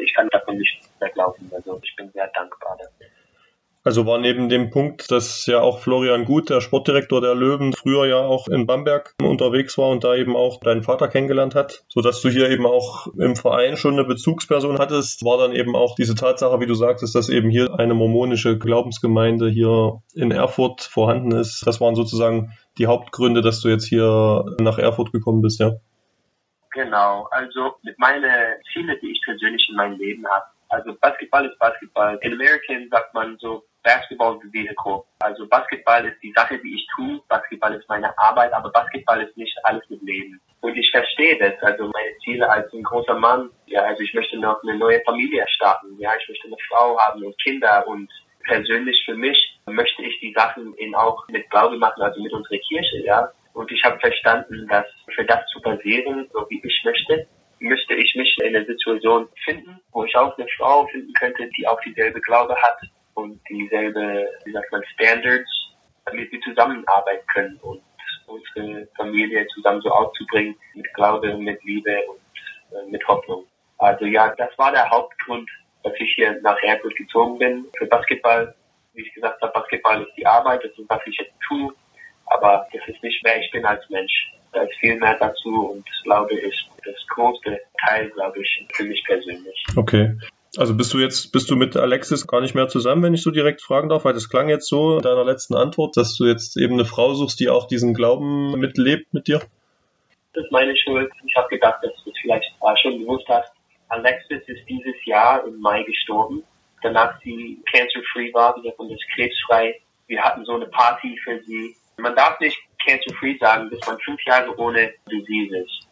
Ich 0.00 0.14
kann 0.14 0.28
davon 0.28 0.56
nicht 0.56 0.88
weglaufen. 1.00 1.50
Also 1.52 1.80
ich 1.82 1.96
bin 1.96 2.10
sehr 2.12 2.28
dankbar. 2.28 2.55
Also 3.86 4.04
war 4.04 4.18
neben 4.18 4.48
dem 4.48 4.70
Punkt, 4.70 5.12
dass 5.12 5.46
ja 5.46 5.60
auch 5.60 5.78
Florian 5.78 6.24
Gut, 6.24 6.50
der 6.50 6.60
Sportdirektor 6.60 7.20
der 7.20 7.36
Löwen, 7.36 7.72
früher 7.72 8.06
ja 8.06 8.16
auch 8.18 8.48
in 8.48 8.66
Bamberg 8.66 9.14
unterwegs 9.22 9.78
war 9.78 9.90
und 9.90 10.02
da 10.02 10.16
eben 10.16 10.34
auch 10.34 10.58
deinen 10.58 10.82
Vater 10.82 11.06
kennengelernt 11.06 11.54
hat, 11.54 11.84
sodass 11.86 12.20
du 12.20 12.28
hier 12.28 12.50
eben 12.50 12.66
auch 12.66 13.06
im 13.16 13.36
Verein 13.36 13.76
schon 13.76 13.92
eine 13.92 14.02
Bezugsperson 14.02 14.80
hattest, 14.80 15.24
war 15.24 15.38
dann 15.38 15.54
eben 15.54 15.76
auch 15.76 15.94
diese 15.94 16.16
Tatsache, 16.16 16.58
wie 16.58 16.66
du 16.66 16.74
sagtest, 16.74 17.14
dass 17.14 17.28
eben 17.28 17.48
hier 17.48 17.78
eine 17.78 17.94
mormonische 17.94 18.58
Glaubensgemeinde 18.58 19.48
hier 19.50 20.02
in 20.16 20.32
Erfurt 20.32 20.80
vorhanden 20.80 21.30
ist. 21.30 21.64
Das 21.64 21.80
waren 21.80 21.94
sozusagen 21.94 22.50
die 22.78 22.88
Hauptgründe, 22.88 23.40
dass 23.40 23.60
du 23.60 23.68
jetzt 23.68 23.86
hier 23.86 24.46
nach 24.58 24.78
Erfurt 24.78 25.12
gekommen 25.12 25.42
bist, 25.42 25.60
ja? 25.60 25.74
Genau, 26.72 27.28
also 27.30 27.76
mit 27.84 27.96
meinen 28.00 28.24
Zielen, 28.72 28.98
die 29.00 29.12
ich 29.12 29.20
persönlich 29.24 29.64
in 29.70 29.76
meinem 29.76 29.96
Leben 29.96 30.26
habe. 30.26 30.46
Also 30.68 30.92
Basketball 31.00 31.46
ist 31.46 31.56
Basketball. 31.60 32.18
In 32.22 32.32
American 32.32 32.88
sagt 32.90 33.14
man 33.14 33.36
so, 33.38 33.62
Basketball 33.86 34.36
the. 34.42 34.68
Also 35.20 35.46
Basketball 35.46 36.04
ist 36.06 36.20
die 36.20 36.32
Sache, 36.34 36.58
die 36.58 36.74
ich 36.74 36.86
tue. 36.96 37.20
Basketball 37.28 37.72
ist 37.74 37.88
meine 37.88 38.18
Arbeit, 38.18 38.52
aber 38.52 38.70
Basketball 38.70 39.22
ist 39.22 39.36
nicht 39.36 39.56
alles 39.62 39.88
mit 39.88 40.02
Leben. 40.02 40.40
Und 40.60 40.76
ich 40.76 40.90
verstehe 40.90 41.38
das. 41.38 41.54
Also 41.62 41.84
meine 41.84 42.18
Ziele 42.24 42.50
als 42.50 42.72
ein 42.72 42.82
großer 42.82 43.14
Mann, 43.14 43.48
ja, 43.66 43.82
also 43.82 44.02
ich 44.02 44.12
möchte 44.12 44.38
noch 44.38 44.60
eine 44.64 44.76
neue 44.76 45.00
Familie 45.04 45.44
starten. 45.54 45.96
Ja, 46.00 46.10
ich 46.20 46.28
möchte 46.28 46.48
eine 46.48 46.56
Frau 46.68 46.98
haben 46.98 47.24
und 47.24 47.40
Kinder 47.40 47.86
und 47.86 48.10
persönlich 48.42 49.00
für 49.04 49.14
mich 49.14 49.38
möchte 49.66 50.02
ich 50.02 50.18
die 50.18 50.34
Sachen 50.36 50.74
in 50.74 50.92
auch 50.96 51.24
mit 51.28 51.48
Glaube 51.50 51.76
machen, 51.76 52.02
also 52.02 52.20
mit 52.20 52.32
unserer 52.32 52.58
Kirche, 52.58 53.04
ja. 53.04 53.30
Und 53.52 53.70
ich 53.70 53.82
habe 53.84 54.00
verstanden, 54.00 54.66
dass 54.68 54.86
für 55.14 55.24
das 55.24 55.46
zu 55.52 55.60
basieren, 55.60 56.28
so 56.32 56.44
wie 56.50 56.60
ich 56.62 56.82
möchte, 56.84 57.28
müsste 57.60 57.94
ich 57.94 58.14
mich 58.16 58.36
in 58.42 58.54
einer 58.54 58.66
Situation 58.66 59.28
finden, 59.44 59.80
wo 59.92 60.04
ich 60.04 60.16
auch 60.16 60.36
eine 60.36 60.46
Frau 60.56 60.86
finden 60.88 61.12
könnte, 61.14 61.48
die 61.56 61.66
auch 61.68 61.80
dieselbe 61.82 62.20
Glaube 62.20 62.54
hat 62.60 62.78
und 63.16 63.40
dieselbe, 63.48 64.28
wie 64.44 64.52
sagt 64.52 64.70
man, 64.70 64.84
Standards 64.94 65.66
damit 66.06 66.32
wir 66.32 66.40
zusammenarbeiten 66.40 67.26
können 67.32 67.58
und 67.62 67.82
unsere 68.26 68.86
Familie 68.96 69.46
zusammen 69.48 69.80
so 69.82 69.90
aufzubringen, 69.90 70.56
mit 70.74 70.92
Glaube, 70.94 71.36
mit 71.36 71.62
Liebe 71.64 71.96
und 72.08 72.20
äh, 72.76 72.90
mit 72.90 73.06
Hoffnung. 73.06 73.44
Also 73.78 74.06
ja, 74.06 74.34
das 74.36 74.56
war 74.56 74.72
der 74.72 74.88
Hauptgrund, 74.88 75.48
dass 75.82 75.92
ich 75.98 76.14
hier 76.14 76.40
nach 76.42 76.56
Erfurt 76.62 76.96
gezogen 76.96 77.38
bin 77.38 77.66
für 77.76 77.86
Basketball. 77.86 78.54
Wie 78.94 79.02
ich 79.02 79.12
gesagt 79.12 79.42
habe, 79.42 79.52
Basketball 79.52 80.02
ist 80.02 80.16
die 80.16 80.26
Arbeit, 80.26 80.64
das 80.64 80.72
ist, 80.78 80.88
was 80.88 81.00
ich 81.06 81.18
jetzt 81.18 81.34
tue, 81.46 81.72
aber 82.26 82.66
das 82.72 82.88
ist 82.88 83.02
nicht, 83.02 83.20
wer 83.22 83.38
ich 83.38 83.50
bin 83.50 83.64
als 83.66 83.88
Mensch. 83.90 84.32
Da 84.52 84.62
ist 84.62 84.74
viel 84.78 84.96
mehr 84.98 85.16
dazu 85.18 85.70
und 85.70 85.84
Glaube 86.04 86.34
ist 86.34 86.64
das 86.84 87.06
größte 87.08 87.60
Teil, 87.86 88.08
glaube 88.10 88.40
ich, 88.40 88.66
für 88.72 88.84
mich 88.84 89.04
persönlich. 89.04 89.64
Okay. 89.76 90.16
Also 90.56 90.74
bist 90.74 90.94
du 90.94 90.98
jetzt, 90.98 91.32
bist 91.32 91.50
du 91.50 91.56
mit 91.56 91.76
Alexis 91.76 92.26
gar 92.26 92.40
nicht 92.40 92.54
mehr 92.54 92.68
zusammen, 92.68 93.02
wenn 93.02 93.14
ich 93.14 93.22
so 93.22 93.30
direkt 93.30 93.60
fragen 93.60 93.90
darf, 93.90 94.04
weil 94.04 94.14
das 94.14 94.30
klang 94.30 94.48
jetzt 94.48 94.68
so 94.68 94.96
in 94.96 95.02
deiner 95.02 95.24
letzten 95.24 95.54
Antwort, 95.54 95.96
dass 95.96 96.16
du 96.16 96.24
jetzt 96.24 96.56
eben 96.56 96.74
eine 96.74 96.86
Frau 96.86 97.12
suchst, 97.14 97.38
die 97.40 97.50
auch 97.50 97.66
diesen 97.66 97.92
Glauben 97.92 98.58
mitlebt 98.58 99.12
mit 99.12 99.28
dir? 99.28 99.40
Das 100.32 100.44
ist 100.44 100.52
meine 100.52 100.74
Schuld. 100.76 101.10
Ich 101.26 101.34
habe 101.36 101.48
gedacht, 101.48 101.82
dass 101.82 101.92
du 102.04 102.10
es 102.10 102.16
vielleicht 102.20 102.44
schon 102.82 102.98
gewusst 102.98 103.26
hast. 103.28 103.52
Alexis 103.88 104.42
ist 104.46 104.68
dieses 104.68 104.94
Jahr 105.04 105.46
im 105.46 105.60
Mai 105.60 105.82
gestorben. 105.82 106.42
Danach 106.82 107.20
sie 107.22 107.62
cancer-free 107.70 108.32
war, 108.32 108.56
wieder 108.56 108.72
von 108.72 108.88
das 108.88 108.98
krebsfrei. 109.14 109.80
Wir 110.06 110.22
hatten 110.22 110.44
so 110.44 110.54
eine 110.54 110.66
Party 110.66 111.18
für 111.22 111.40
sie. 111.44 111.74
Man 111.98 112.14
darf 112.14 112.38
nicht 112.40 112.58
cancer-free 112.84 113.38
sagen, 113.38 113.70
bis 113.70 113.80
man 113.86 113.98
fünf 114.00 114.22
Jahre 114.26 114.56
ohne 114.58 114.92
Disease 115.10 115.58
ist. 115.58 115.86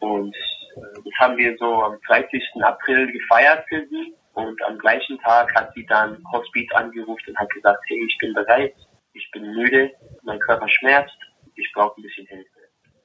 Und 0.00 0.34
das 0.76 1.14
haben 1.18 1.36
wir 1.36 1.56
so 1.58 1.82
am 1.82 1.98
30. 2.06 2.42
April 2.62 3.10
gefeiert 3.12 3.64
für 3.68 3.86
sie. 3.88 4.14
Und 4.34 4.62
am 4.64 4.78
gleichen 4.78 5.18
Tag 5.20 5.54
hat 5.54 5.72
sie 5.74 5.86
dann 5.86 6.22
Hospiz 6.30 6.70
angerufen 6.74 7.24
und 7.28 7.38
hat 7.38 7.48
gesagt, 7.50 7.82
hey, 7.88 8.04
ich 8.06 8.18
bin 8.18 8.34
bereit, 8.34 8.74
ich 9.14 9.30
bin 9.30 9.50
müde, 9.54 9.90
mein 10.24 10.38
Körper 10.40 10.68
schmerzt, 10.68 11.16
ich 11.54 11.72
brauche 11.72 11.98
ein 11.98 12.02
bisschen 12.02 12.26
Hilfe. 12.26 12.50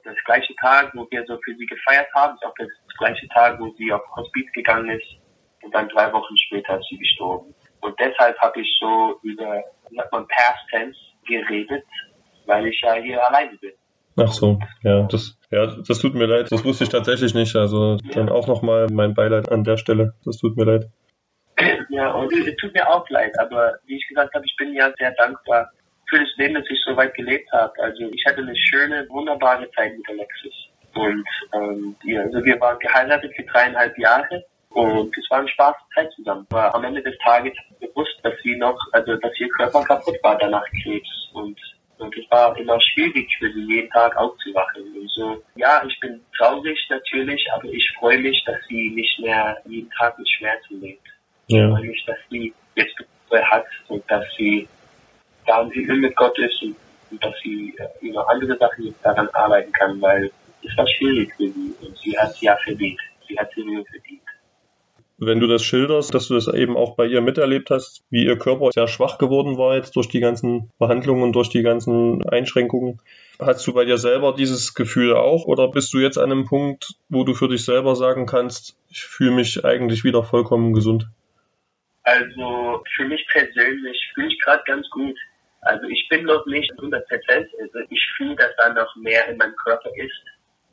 Das 0.03 0.15
gleiche 0.25 0.53
Tag, 0.55 0.91
wo 0.93 1.07
wir 1.09 1.23
so 1.25 1.39
für 1.45 1.55
sie 1.55 1.65
gefeiert 1.65 2.09
haben, 2.13 2.35
ist 2.35 2.43
auch 2.43 2.53
das 2.57 2.67
gleiche 2.97 3.27
Tag, 3.29 3.59
wo 3.61 3.69
sie 3.77 3.93
auf 3.93 4.01
Hospiz 4.15 4.51
gegangen 4.51 4.89
ist. 4.89 5.07
Und 5.61 5.73
dann 5.73 5.87
drei 5.89 6.11
Wochen 6.11 6.35
später 6.37 6.79
ist 6.79 6.87
sie 6.89 6.97
gestorben. 6.97 7.55
Und 7.79 7.97
deshalb 7.99 8.37
habe 8.39 8.59
ich 8.59 8.77
so 8.79 9.19
über, 9.23 9.63
sagt 9.95 10.11
man, 10.11 10.27
Past 10.27 10.67
Tense 10.69 10.99
geredet, 11.25 11.85
weil 12.45 12.67
ich 12.67 12.81
ja 12.81 12.95
hier 12.95 13.25
alleine 13.25 13.55
bin. 13.57 13.71
Ach 14.17 14.31
so, 14.31 14.59
ja, 14.83 15.03
das, 15.03 15.37
ja, 15.51 15.67
das 15.67 15.99
tut 15.99 16.15
mir 16.15 16.25
leid. 16.25 16.51
Das 16.51 16.65
wusste 16.65 16.83
ich 16.83 16.89
tatsächlich 16.89 17.33
nicht. 17.33 17.55
Also 17.55 17.97
dann 18.13 18.29
auch 18.29 18.47
nochmal 18.47 18.87
mein 18.91 19.13
Beileid 19.13 19.51
an 19.51 19.63
der 19.63 19.77
Stelle. 19.77 20.13
Das 20.25 20.37
tut 20.37 20.57
mir 20.57 20.65
leid. 20.65 20.89
Ja, 21.89 22.11
und 22.11 22.31
es 22.33 22.55
tut 22.57 22.73
mir 22.73 22.89
auch 22.89 23.07
leid, 23.09 23.37
aber 23.39 23.77
wie 23.85 23.97
ich 23.97 24.07
gesagt 24.07 24.33
habe, 24.33 24.45
ich 24.45 24.55
bin 24.57 24.73
ja 24.73 24.91
sehr 24.97 25.11
dankbar 25.11 25.69
für 26.09 26.19
das 26.19 26.29
Leben, 26.37 26.55
das 26.55 26.63
ich 26.69 26.79
so 26.85 26.95
weit 26.95 27.13
gelebt 27.13 27.51
habe. 27.51 27.73
Also 27.81 28.09
ich 28.11 28.23
hatte 28.25 28.41
eine 28.41 28.55
schöne, 28.55 29.07
wunderbare 29.09 29.69
Zeit 29.71 29.95
mit 29.95 30.07
Alexis. 30.09 30.53
Und 30.93 31.25
ähm, 31.53 31.95
ja, 32.03 32.21
also 32.21 32.43
wir 32.43 32.59
waren 32.59 32.79
geheiratet 32.79 33.31
für 33.35 33.43
dreieinhalb 33.43 33.97
Jahre 33.97 34.43
und 34.69 35.15
es 35.17 35.29
war 35.29 35.39
eine 35.39 35.47
Spaß 35.47 35.75
Zeit 35.95 36.11
zusammen. 36.13 36.45
Aber 36.49 36.73
am 36.75 36.83
Ende 36.83 37.01
des 37.01 37.17
Tages 37.19 37.53
bewusst, 37.79 38.17
dass 38.23 38.33
sie 38.43 38.55
noch, 38.57 38.77
also 38.91 39.15
dass 39.17 39.39
ihr 39.39 39.49
Körper 39.49 39.83
kaputt 39.83 40.17
war 40.23 40.37
danach 40.37 40.65
Krebs. 40.81 41.09
Und 41.33 41.57
und 42.01 42.17
es 42.17 42.29
war 42.31 42.57
immer 42.57 42.79
schwierig 42.81 43.29
für 43.37 43.51
sie, 43.53 43.61
jeden 43.61 43.89
Tag 43.91 44.15
aufzuwachen. 44.17 44.83
Und 44.95 45.09
so, 45.11 45.43
ja, 45.55 45.83
ich 45.87 45.99
bin 45.99 46.19
traurig 46.37 46.77
natürlich, 46.89 47.45
aber 47.53 47.65
ich 47.65 47.89
freue 47.99 48.19
mich, 48.19 48.43
dass 48.45 48.57
sie 48.67 48.89
nicht 48.89 49.19
mehr 49.19 49.57
jeden 49.65 49.89
Tag 49.91 50.17
mit 50.17 50.27
Schmerzen 50.29 50.81
lebt. 50.81 51.07
Ja. 51.47 51.65
Ich 51.65 51.73
freue 51.73 51.87
mich, 51.87 52.05
dass 52.05 52.17
sie 52.29 52.53
jetzt 52.75 52.95
Ruhe 53.31 53.49
hat 53.49 53.65
und 53.87 54.03
dass 54.09 54.25
sie 54.37 54.67
da 55.45 55.61
im 55.61 55.71
Himmel 55.71 55.97
mit 55.97 56.15
Gott 56.15 56.37
ist 56.39 56.61
und, 56.61 56.75
und 57.11 57.23
dass 57.23 57.35
sie 57.43 57.73
äh, 57.77 58.05
über 58.05 58.29
andere 58.29 58.57
Sachen 58.57 58.93
daran 59.03 59.29
arbeiten 59.29 59.71
kann, 59.71 60.01
weil 60.01 60.31
es 60.63 60.77
war 60.77 60.87
schwierig 60.87 61.31
für 61.35 61.49
sie 61.49 61.73
und 61.81 61.97
sie 61.97 62.17
hat 62.17 62.31
es 62.31 62.41
ja 62.41 62.55
verdient. 62.57 62.99
Sie 63.27 63.37
hat 63.37 63.49
sie 63.55 63.63
nur 63.63 63.85
verdient 63.85 64.20
wenn 65.21 65.39
du 65.39 65.45
das 65.45 65.63
schilderst, 65.63 66.15
dass 66.15 66.27
du 66.27 66.33
das 66.33 66.47
eben 66.47 66.75
auch 66.75 66.95
bei 66.95 67.05
ihr 67.05 67.21
miterlebt 67.21 67.69
hast, 67.69 68.03
wie 68.09 68.25
ihr 68.25 68.39
Körper 68.39 68.71
sehr 68.71 68.87
schwach 68.87 69.19
geworden 69.19 69.55
war 69.55 69.75
jetzt 69.75 69.95
durch 69.95 70.09
die 70.09 70.19
ganzen 70.19 70.71
Behandlungen 70.79 71.21
und 71.21 71.33
durch 71.33 71.49
die 71.49 71.61
ganzen 71.61 72.27
Einschränkungen. 72.27 72.99
Hast 73.39 73.65
du 73.67 73.73
bei 73.73 73.85
dir 73.85 73.99
selber 73.99 74.33
dieses 74.33 74.73
Gefühl 74.73 75.15
auch 75.15 75.45
oder 75.45 75.67
bist 75.67 75.93
du 75.93 75.99
jetzt 75.99 76.17
an 76.17 76.31
einem 76.31 76.45
Punkt, 76.45 76.95
wo 77.07 77.23
du 77.23 77.35
für 77.35 77.47
dich 77.47 77.63
selber 77.63 77.95
sagen 77.95 78.25
kannst, 78.25 78.75
ich 78.89 79.03
fühle 79.03 79.31
mich 79.31 79.63
eigentlich 79.63 80.03
wieder 80.03 80.23
vollkommen 80.23 80.73
gesund? 80.73 81.07
Also 82.01 82.81
für 82.95 83.05
mich 83.05 83.23
persönlich 83.27 84.11
fühle 84.15 84.27
ich 84.27 84.39
gerade 84.39 84.63
ganz 84.65 84.89
gut. 84.89 85.15
Also 85.61 85.85
ich 85.85 86.07
bin 86.09 86.25
noch 86.25 86.47
nicht 86.47 86.71
100 86.71 87.07
Prozent. 87.07 87.47
Also 87.61 87.79
ich 87.91 88.03
fühle, 88.17 88.35
dass 88.37 88.55
da 88.57 88.73
noch 88.73 88.95
mehr 88.95 89.27
in 89.27 89.37
meinem 89.37 89.55
Körper 89.55 89.91
ist. 89.95 90.23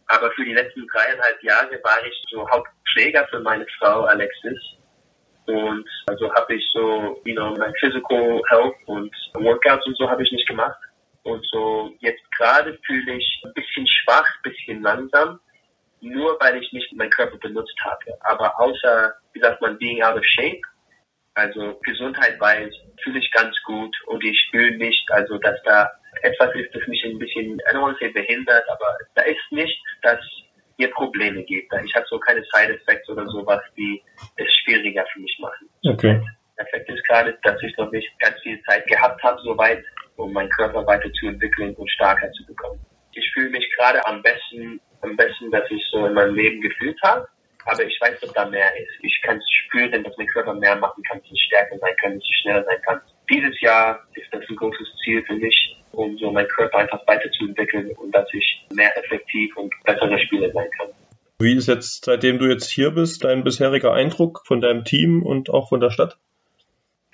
Aber 0.08 0.30
für 0.32 0.44
die 0.44 0.54
letzten 0.54 0.86
dreieinhalb 0.88 1.42
Jahre 1.42 1.80
war 1.84 2.04
ich 2.06 2.14
so 2.30 2.48
Hauptpfleger 2.50 3.26
für 3.28 3.40
meine 3.40 3.66
Frau 3.78 4.04
Alexis. 4.04 4.58
Und 5.46 5.88
also 6.06 6.32
habe 6.34 6.54
ich 6.54 6.64
so, 6.72 7.20
you 7.24 7.34
know, 7.34 7.54
mein 7.56 7.72
Physical 7.80 8.42
Health 8.48 8.74
und 8.86 9.14
Workouts 9.34 9.86
und 9.86 9.96
so 9.96 10.08
habe 10.08 10.22
ich 10.22 10.32
nicht 10.32 10.48
gemacht. 10.48 10.78
Und 11.22 11.44
so 11.50 11.94
jetzt 12.00 12.22
gerade 12.32 12.78
fühle 12.86 13.14
ich 13.14 13.42
ein 13.44 13.52
bisschen 13.52 13.86
schwach, 13.86 14.26
ein 14.26 14.50
bisschen 14.50 14.82
langsam, 14.82 15.40
nur 16.00 16.38
weil 16.40 16.62
ich 16.62 16.72
nicht 16.72 16.92
meinen 16.94 17.10
Körper 17.10 17.36
benutzt 17.36 17.78
habe. 17.82 18.18
Aber 18.20 18.58
außer, 18.60 19.14
wie 19.32 19.40
sagt 19.40 19.60
man, 19.60 19.78
being 19.78 20.02
out 20.02 20.16
of 20.16 20.24
shape, 20.24 20.60
also 21.34 21.78
Gesundheit 21.82 22.40
weiß, 22.40 22.72
fühle 23.02 23.18
ich 23.18 23.30
ganz 23.32 23.54
gut 23.64 23.94
und 24.06 24.24
ich 24.24 24.48
fühle 24.50 24.76
nicht, 24.76 25.10
also 25.12 25.38
dass 25.38 25.62
da 25.64 25.90
etwas 26.22 26.54
ist, 26.54 26.74
das 26.74 26.86
mich 26.86 27.04
ein 27.04 27.18
bisschen, 27.18 27.58
I 27.58 27.74
don't 27.74 27.82
want 27.82 27.98
to 27.98 28.04
say 28.04 28.12
behindert, 28.12 28.64
aber 28.68 28.96
da 29.14 29.22
ist 29.22 29.40
nicht, 29.50 29.78
dass 30.02 30.18
hier 30.76 30.90
Probleme 30.92 31.42
gibt. 31.42 31.72
Ich 31.84 31.94
habe 31.94 32.06
so 32.08 32.18
keine 32.18 32.42
Side 32.52 32.74
Effects 32.74 33.08
oder 33.08 33.26
sowas, 33.26 33.60
die 33.76 34.02
es 34.36 34.46
schwieriger 34.62 35.04
für 35.12 35.20
mich 35.20 35.36
machen. 35.40 35.68
Okay. 35.84 36.20
Der 36.56 36.66
Effekt 36.66 36.88
ist 36.88 37.04
gerade, 37.06 37.36
dass 37.42 37.60
ich 37.62 37.76
noch 37.76 37.90
nicht 37.90 38.08
ganz 38.20 38.40
viel 38.42 38.60
Zeit 38.62 38.86
gehabt 38.86 39.22
habe, 39.22 39.40
soweit, 39.42 39.84
um 40.16 40.32
meinen 40.32 40.50
Körper 40.50 40.86
weiterzuentwickeln 40.86 41.74
und 41.74 41.90
stärker 41.90 42.30
zu 42.32 42.46
bekommen. 42.46 42.80
Ich 43.12 43.28
fühle 43.32 43.50
mich 43.50 43.68
gerade 43.76 44.04
am 44.06 44.22
besten, 44.22 44.80
am 45.02 45.16
besten, 45.16 45.50
dass 45.50 45.68
ich 45.70 45.84
so 45.90 46.06
in 46.06 46.14
meinem 46.14 46.34
Leben 46.34 46.60
gefühlt 46.60 47.00
habe. 47.02 47.28
Aber 47.66 47.84
ich 47.84 47.98
weiß, 48.00 48.20
dass 48.20 48.32
da 48.32 48.46
mehr 48.46 48.74
ist. 48.78 48.92
Ich 49.02 49.20
kann 49.22 49.40
spüren, 49.64 50.02
dass 50.02 50.16
mein 50.16 50.26
Körper 50.28 50.54
mehr 50.54 50.76
machen 50.76 51.02
kann, 51.02 51.18
dass 51.18 51.30
ich 51.30 51.42
stärker 51.48 51.76
sein 51.78 51.94
kann, 52.00 52.14
dass 52.14 52.24
ich 52.24 52.38
schneller 52.40 52.64
sein 52.64 52.80
kann. 52.82 53.00
Dieses 53.28 53.60
Jahr 53.60 54.06
ist 54.14 54.32
das 54.32 54.42
ein 54.48 54.56
großes 54.56 54.88
Ziel 55.04 55.22
für 55.24 55.34
mich, 55.34 55.76
um 55.98 56.16
so 56.18 56.30
meinen 56.30 56.48
Körper 56.48 56.78
einfach 56.78 57.06
weiterzuentwickeln 57.06 57.90
und 57.96 58.12
dass 58.12 58.26
ich 58.32 58.66
mehr 58.72 58.96
effektiv 58.96 59.56
und 59.56 59.72
bessere 59.84 60.18
Spieler 60.18 60.50
sein 60.52 60.68
kann. 60.78 60.88
Wie 61.40 61.56
ist 61.56 61.68
jetzt, 61.68 62.04
seitdem 62.04 62.38
du 62.38 62.46
jetzt 62.46 62.70
hier 62.70 62.90
bist, 62.90 63.24
dein 63.24 63.44
bisheriger 63.44 63.92
Eindruck 63.92 64.42
von 64.44 64.60
deinem 64.60 64.84
Team 64.84 65.22
und 65.22 65.50
auch 65.50 65.68
von 65.68 65.80
der 65.80 65.90
Stadt? 65.90 66.16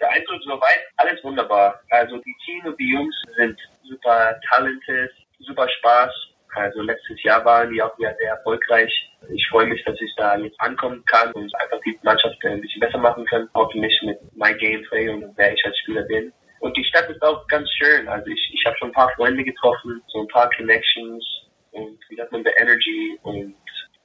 Der 0.00 0.10
Eindruck 0.10 0.42
soweit, 0.42 0.80
alles 0.96 1.22
wunderbar. 1.22 1.80
Also 1.90 2.16
die 2.18 2.34
Team 2.44 2.64
und 2.66 2.78
die 2.78 2.90
Jungs 2.90 3.14
sind 3.36 3.58
super 3.88 4.38
talented, 4.48 5.10
super 5.40 5.68
Spaß. 5.68 6.10
Also 6.54 6.82
letztes 6.82 7.22
Jahr 7.22 7.44
waren 7.44 7.72
die 7.72 7.82
auch 7.82 7.98
wieder 7.98 8.14
sehr 8.18 8.30
erfolgreich. 8.30 8.92
Ich 9.28 9.46
freue 9.48 9.66
mich, 9.66 9.82
dass 9.84 10.00
ich 10.00 10.12
da 10.16 10.36
jetzt 10.36 10.60
ankommen 10.60 11.04
kann 11.06 11.32
und 11.32 11.52
einfach 11.60 11.80
die 11.84 11.98
Mannschaft 12.02 12.36
ein 12.44 12.60
bisschen 12.60 12.80
besser 12.80 12.98
machen 12.98 13.26
kann. 13.26 13.48
Hoffentlich 13.54 13.98
mit 14.04 14.18
mein 14.36 14.56
Gameplay 14.58 15.08
und 15.08 15.36
wer 15.36 15.52
ich 15.52 15.64
als 15.64 15.76
Spieler 15.80 16.02
bin. 16.02 16.32
Und 16.64 16.74
die 16.78 16.84
Stadt 16.84 17.10
ist 17.10 17.22
auch 17.22 17.46
ganz 17.48 17.68
schön. 17.72 18.08
Also 18.08 18.26
ich, 18.26 18.50
ich 18.54 18.64
habe 18.64 18.74
schon 18.78 18.88
ein 18.88 18.94
paar 18.94 19.12
Freunde 19.16 19.44
getroffen, 19.44 20.00
so 20.08 20.20
ein 20.20 20.28
paar 20.28 20.48
Connections 20.56 21.22
und 21.72 21.98
wie 22.08 22.16
sagt 22.16 22.32
man, 22.32 22.42
the 22.42 22.52
Energy 22.58 23.18
und 23.22 23.54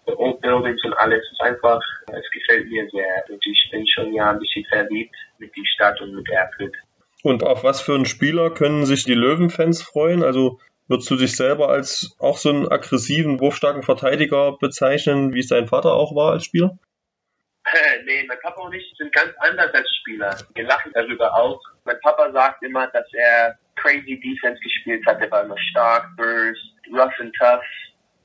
the 0.05 0.11
old 0.17 0.41
buildings 0.41 0.83
und 0.83 0.91
alles 0.95 1.21
ist 1.31 1.39
einfach, 1.39 1.79
es 2.07 2.29
gefällt 2.33 2.67
mir 2.67 2.85
sehr. 2.89 3.23
Und 3.29 3.41
ich 3.45 3.69
bin 3.71 3.87
schon 3.87 4.13
ja 4.13 4.31
ein 4.31 4.39
bisschen 4.39 4.65
verliebt 4.65 5.15
mit 5.37 5.55
die 5.55 5.65
Stadt 5.73 6.01
und 6.01 6.13
mit 6.13 6.27
Erfurt. 6.29 6.75
Und 7.23 7.43
auf 7.43 7.63
was 7.63 7.79
für 7.79 7.95
einen 7.95 8.05
Spieler 8.05 8.49
können 8.49 8.85
sich 8.85 9.05
die 9.05 9.13
Löwenfans 9.13 9.81
freuen? 9.81 10.21
Also 10.21 10.59
würdest 10.89 11.09
du 11.09 11.15
dich 11.15 11.37
selber 11.37 11.69
als 11.69 12.13
auch 12.19 12.37
so 12.37 12.49
einen 12.49 12.67
aggressiven, 12.67 13.39
wurfstarken 13.39 13.83
Verteidiger 13.83 14.57
bezeichnen, 14.59 15.33
wie 15.33 15.39
es 15.39 15.47
dein 15.47 15.69
Vater 15.69 15.93
auch 15.93 16.13
war 16.13 16.33
als 16.33 16.43
Spieler? 16.43 16.77
nee, 18.05 18.25
mein 18.27 18.39
Papa 18.41 18.61
und 18.61 18.73
ich 18.73 18.93
sind 18.97 19.13
ganz 19.13 19.33
anders 19.37 19.73
als 19.73 19.87
Spieler. 20.01 20.35
Wir 20.55 20.65
lachen 20.65 20.91
darüber 20.93 21.33
auch. 21.35 21.61
Mein 21.89 21.99
Papa 22.01 22.31
sagt 22.31 22.61
immer, 22.61 22.85
dass 22.89 23.07
er 23.13 23.57
crazy 23.75 24.19
Defense 24.19 24.61
gespielt 24.61 25.03
hat. 25.07 25.19
Er 25.21 25.31
war 25.31 25.43
immer 25.43 25.57
stark, 25.57 26.05
burst, 26.17 26.61
rough 26.93 27.19
and 27.19 27.35
tough. 27.35 27.65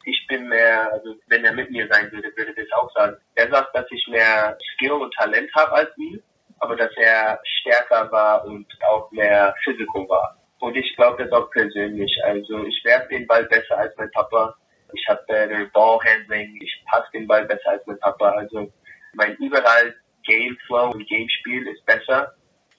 Ich 0.05 0.27
bin 0.29 0.49
mehr, 0.51 0.93
also 0.93 1.15
wenn 1.29 1.47
er 1.47 1.53
mit 1.55 1.71
mir 1.71 1.89
sein 1.91 2.13
würde, 2.13 2.29
würde 2.37 2.53
er 2.55 2.63
das 2.63 2.73
auch 2.73 2.93
sagen. 2.93 3.17
Er 3.37 3.49
sagt, 3.51 3.75
dass 3.75 3.87
ich 3.91 4.07
mehr 4.09 4.59
Skill 4.75 4.93
und 4.93 5.15
Talent 5.15 5.51
habe 5.55 5.73
als 5.73 5.97
ihn, 5.97 6.23
aber 6.59 6.77
dass 6.77 6.91
er 6.99 7.41
stärker 7.43 8.13
war 8.13 8.45
und 8.45 8.67
auch 8.87 9.11
mehr 9.13 9.55
physical 9.65 10.07
war. 10.11 10.37
Und 10.59 10.77
ich 10.77 10.95
glaube 10.97 11.25
das 11.25 11.33
auch 11.33 11.51
persönlich. 11.51 12.15
Also 12.23 12.67
ich 12.67 12.85
werfe 12.85 13.09
den 13.09 13.27
Ball 13.27 13.47
besser 13.47 13.79
als 13.79 13.97
mein 13.97 14.11
Papa. 14.11 14.55
Ich 14.93 15.09
habe 15.09 15.25
better 15.27 15.65
Ballhandling. 15.73 16.61
Ich 16.61 16.85
passe 16.85 17.09
den 17.15 17.27
Ball 17.27 17.47
besser 17.47 17.71
als 17.71 17.87
mein 17.87 17.99
Papa. 18.01 18.29
Also 18.29 18.71
mein 19.15 19.35
überall 19.37 19.95
Gameflow 20.25 20.91
und 20.91 21.09
Gamespiel 21.09 21.67
ist 21.67 21.87
besser. 21.87 22.35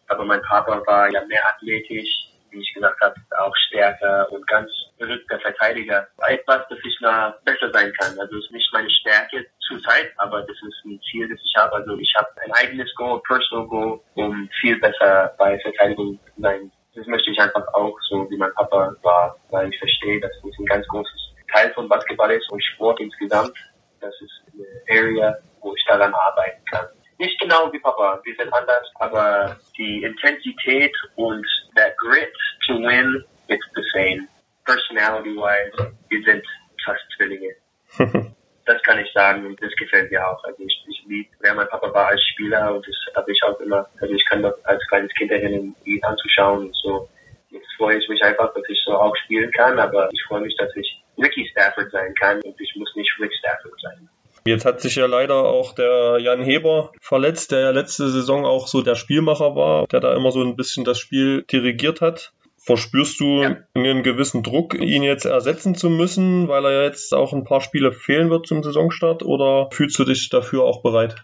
Aber 0.07 0.25
mein 0.25 0.41
Papa 0.43 0.81
war 0.85 1.09
ja 1.11 1.23
mehr 1.25 1.41
athletisch, 1.47 2.09
wie 2.51 2.61
ich 2.61 2.73
gesagt 2.73 2.99
habe, 3.01 3.15
auch 3.37 3.55
stärker 3.67 4.31
und 4.31 4.45
ganz 4.47 4.69
verrückter 4.97 5.39
Verteidiger. 5.39 6.07
Etwas, 6.27 6.61
das 6.69 6.79
ich 6.83 6.99
noch 7.01 7.33
besser 7.43 7.71
sein 7.71 7.91
kann. 7.99 8.17
Also 8.19 8.37
es 8.37 8.45
ist 8.45 8.51
nicht 8.51 8.71
meine 8.71 8.89
Stärke 8.89 9.45
zurzeit, 9.67 10.13
aber 10.17 10.41
das 10.41 10.55
ist 10.67 10.85
ein 10.85 10.99
Ziel, 11.09 11.27
das 11.29 11.39
ich 11.43 11.55
habe. 11.57 11.73
Also 11.73 11.97
ich 11.97 12.13
habe 12.15 12.29
ein 12.45 12.51
eigenes 12.53 12.93
Goal, 12.95 13.21
Personal 13.27 13.67
Goal, 13.67 13.99
um 14.15 14.49
viel 14.61 14.79
besser 14.79 15.33
bei 15.37 15.59
Verteidigung 15.59 16.19
zu 16.35 16.41
sein. 16.41 16.71
Das 16.95 17.05
möchte 17.07 17.29
ich 17.31 17.39
einfach 17.39 17.67
auch, 17.73 17.97
so 18.07 18.29
wie 18.29 18.37
mein 18.37 18.53
Papa 18.53 18.95
war, 19.01 19.37
weil 19.49 19.69
ich 19.69 19.77
verstehe, 19.77 20.21
dass 20.21 20.31
das 20.31 20.59
ein 20.59 20.65
ganz 20.65 20.87
großes 20.87 21.33
Teil 21.51 21.73
von 21.73 21.89
Basketball 21.89 22.31
ist 22.31 22.49
und 22.49 22.63
Sport 22.63 23.01
insgesamt. 23.01 23.53
Das 23.99 24.13
ist 24.21 24.43
eine 24.53 24.99
Area, 24.99 25.37
wo 25.61 25.75
ich 25.75 25.83
daran 25.87 26.13
arbeiten 26.13 26.63
kann. 26.65 26.87
Nicht 27.25 27.41
genau 27.41 27.73
wie 27.73 27.79
Papa, 27.79 28.21
wir 28.23 28.35
sind 28.35 28.53
anders, 28.53 28.87
aber 28.99 29.57
die 29.75 30.03
Intensität 30.03 30.95
und 31.15 31.43
der 31.75 31.89
Grit 31.97 32.31
to 32.67 32.73
win, 32.75 33.25
it's 33.47 33.65
the 33.73 33.81
same. 33.93 34.27
Personality-wise, 34.63 35.91
wir 36.09 36.23
sind 36.23 36.45
fast 36.85 37.01
Zwillinge. 37.17 37.55
das 38.65 38.79
kann 38.83 38.99
ich 38.99 39.11
sagen 39.11 39.43
und 39.47 39.59
das 39.59 39.71
gefällt 39.75 40.11
mir 40.11 40.23
auch. 40.27 40.43
Also 40.43 40.61
ich, 40.61 40.85
ich 40.87 41.03
liebe, 41.07 41.29
wer 41.39 41.55
mein 41.55 41.67
Papa 41.67 41.91
war 41.91 42.09
als 42.09 42.21
Spieler 42.21 42.75
und 42.75 42.87
das 42.87 42.95
habe 43.15 43.31
ich 43.31 43.41
auch 43.41 43.59
immer, 43.59 43.89
also 43.99 44.13
ich 44.13 44.25
kann 44.25 44.43
das 44.43 44.63
als 44.65 44.85
kleines 44.87 45.11
Kind 45.15 45.31
erinnern, 45.31 45.75
ihn 45.83 46.03
anzuschauen 46.03 46.67
und 46.67 46.75
so. 46.75 47.09
Jetzt 47.49 47.73
freue 47.75 47.97
ich 47.97 48.07
mich 48.07 48.21
einfach, 48.21 48.53
dass 48.53 48.69
ich 48.69 48.79
so 48.85 48.93
auch 48.93 49.15
spielen 49.23 49.51
kann, 49.53 49.79
aber 49.79 50.09
ich 50.11 50.23
freue 50.27 50.41
mich, 50.41 50.55
dass 50.57 50.75
ich 50.75 51.03
Ricky 51.17 51.49
Stafford 51.49 51.89
sein 51.91 52.13
kann 52.19 52.39
und 52.41 52.61
ich 52.61 52.75
muss 52.75 52.95
nicht 52.95 53.11
Rick 53.19 53.33
Stafford 53.33 53.81
sein. 53.81 54.09
Jetzt 54.47 54.63
hat 54.63 54.79
sich 54.79 54.95
ja 54.95 55.07
leider 55.07 55.35
auch 55.35 55.73
der 55.73 56.19
Jan 56.19 56.43
Heber 56.43 56.91
verletzt, 57.01 57.51
der 57.51 57.61
ja 57.61 57.69
letzte 57.71 58.09
Saison 58.09 58.45
auch 58.45 58.67
so 58.67 58.83
der 58.83 58.93
Spielmacher 58.93 59.55
war, 59.55 59.87
der 59.87 60.01
da 60.01 60.13
immer 60.13 60.31
so 60.31 60.43
ein 60.43 60.55
bisschen 60.55 60.85
das 60.85 60.99
Spiel 60.99 61.41
dirigiert 61.43 61.99
hat. 61.99 62.31
Verspürst 62.57 63.19
du 63.19 63.41
ja. 63.41 63.57
einen 63.73 64.03
gewissen 64.03 64.43
Druck, 64.43 64.75
ihn 64.75 65.01
jetzt 65.01 65.25
ersetzen 65.25 65.73
zu 65.73 65.89
müssen, 65.89 66.47
weil 66.47 66.63
er 66.65 66.83
jetzt 66.83 67.13
auch 67.13 67.33
ein 67.33 67.43
paar 67.43 67.61
Spiele 67.61 67.91
fehlen 67.91 68.29
wird 68.29 68.45
zum 68.45 68.61
Saisonstart 68.61 69.23
oder 69.23 69.69
fühlst 69.71 69.97
du 69.97 70.03
dich 70.03 70.29
dafür 70.29 70.63
auch 70.63 70.83
bereit? 70.83 71.15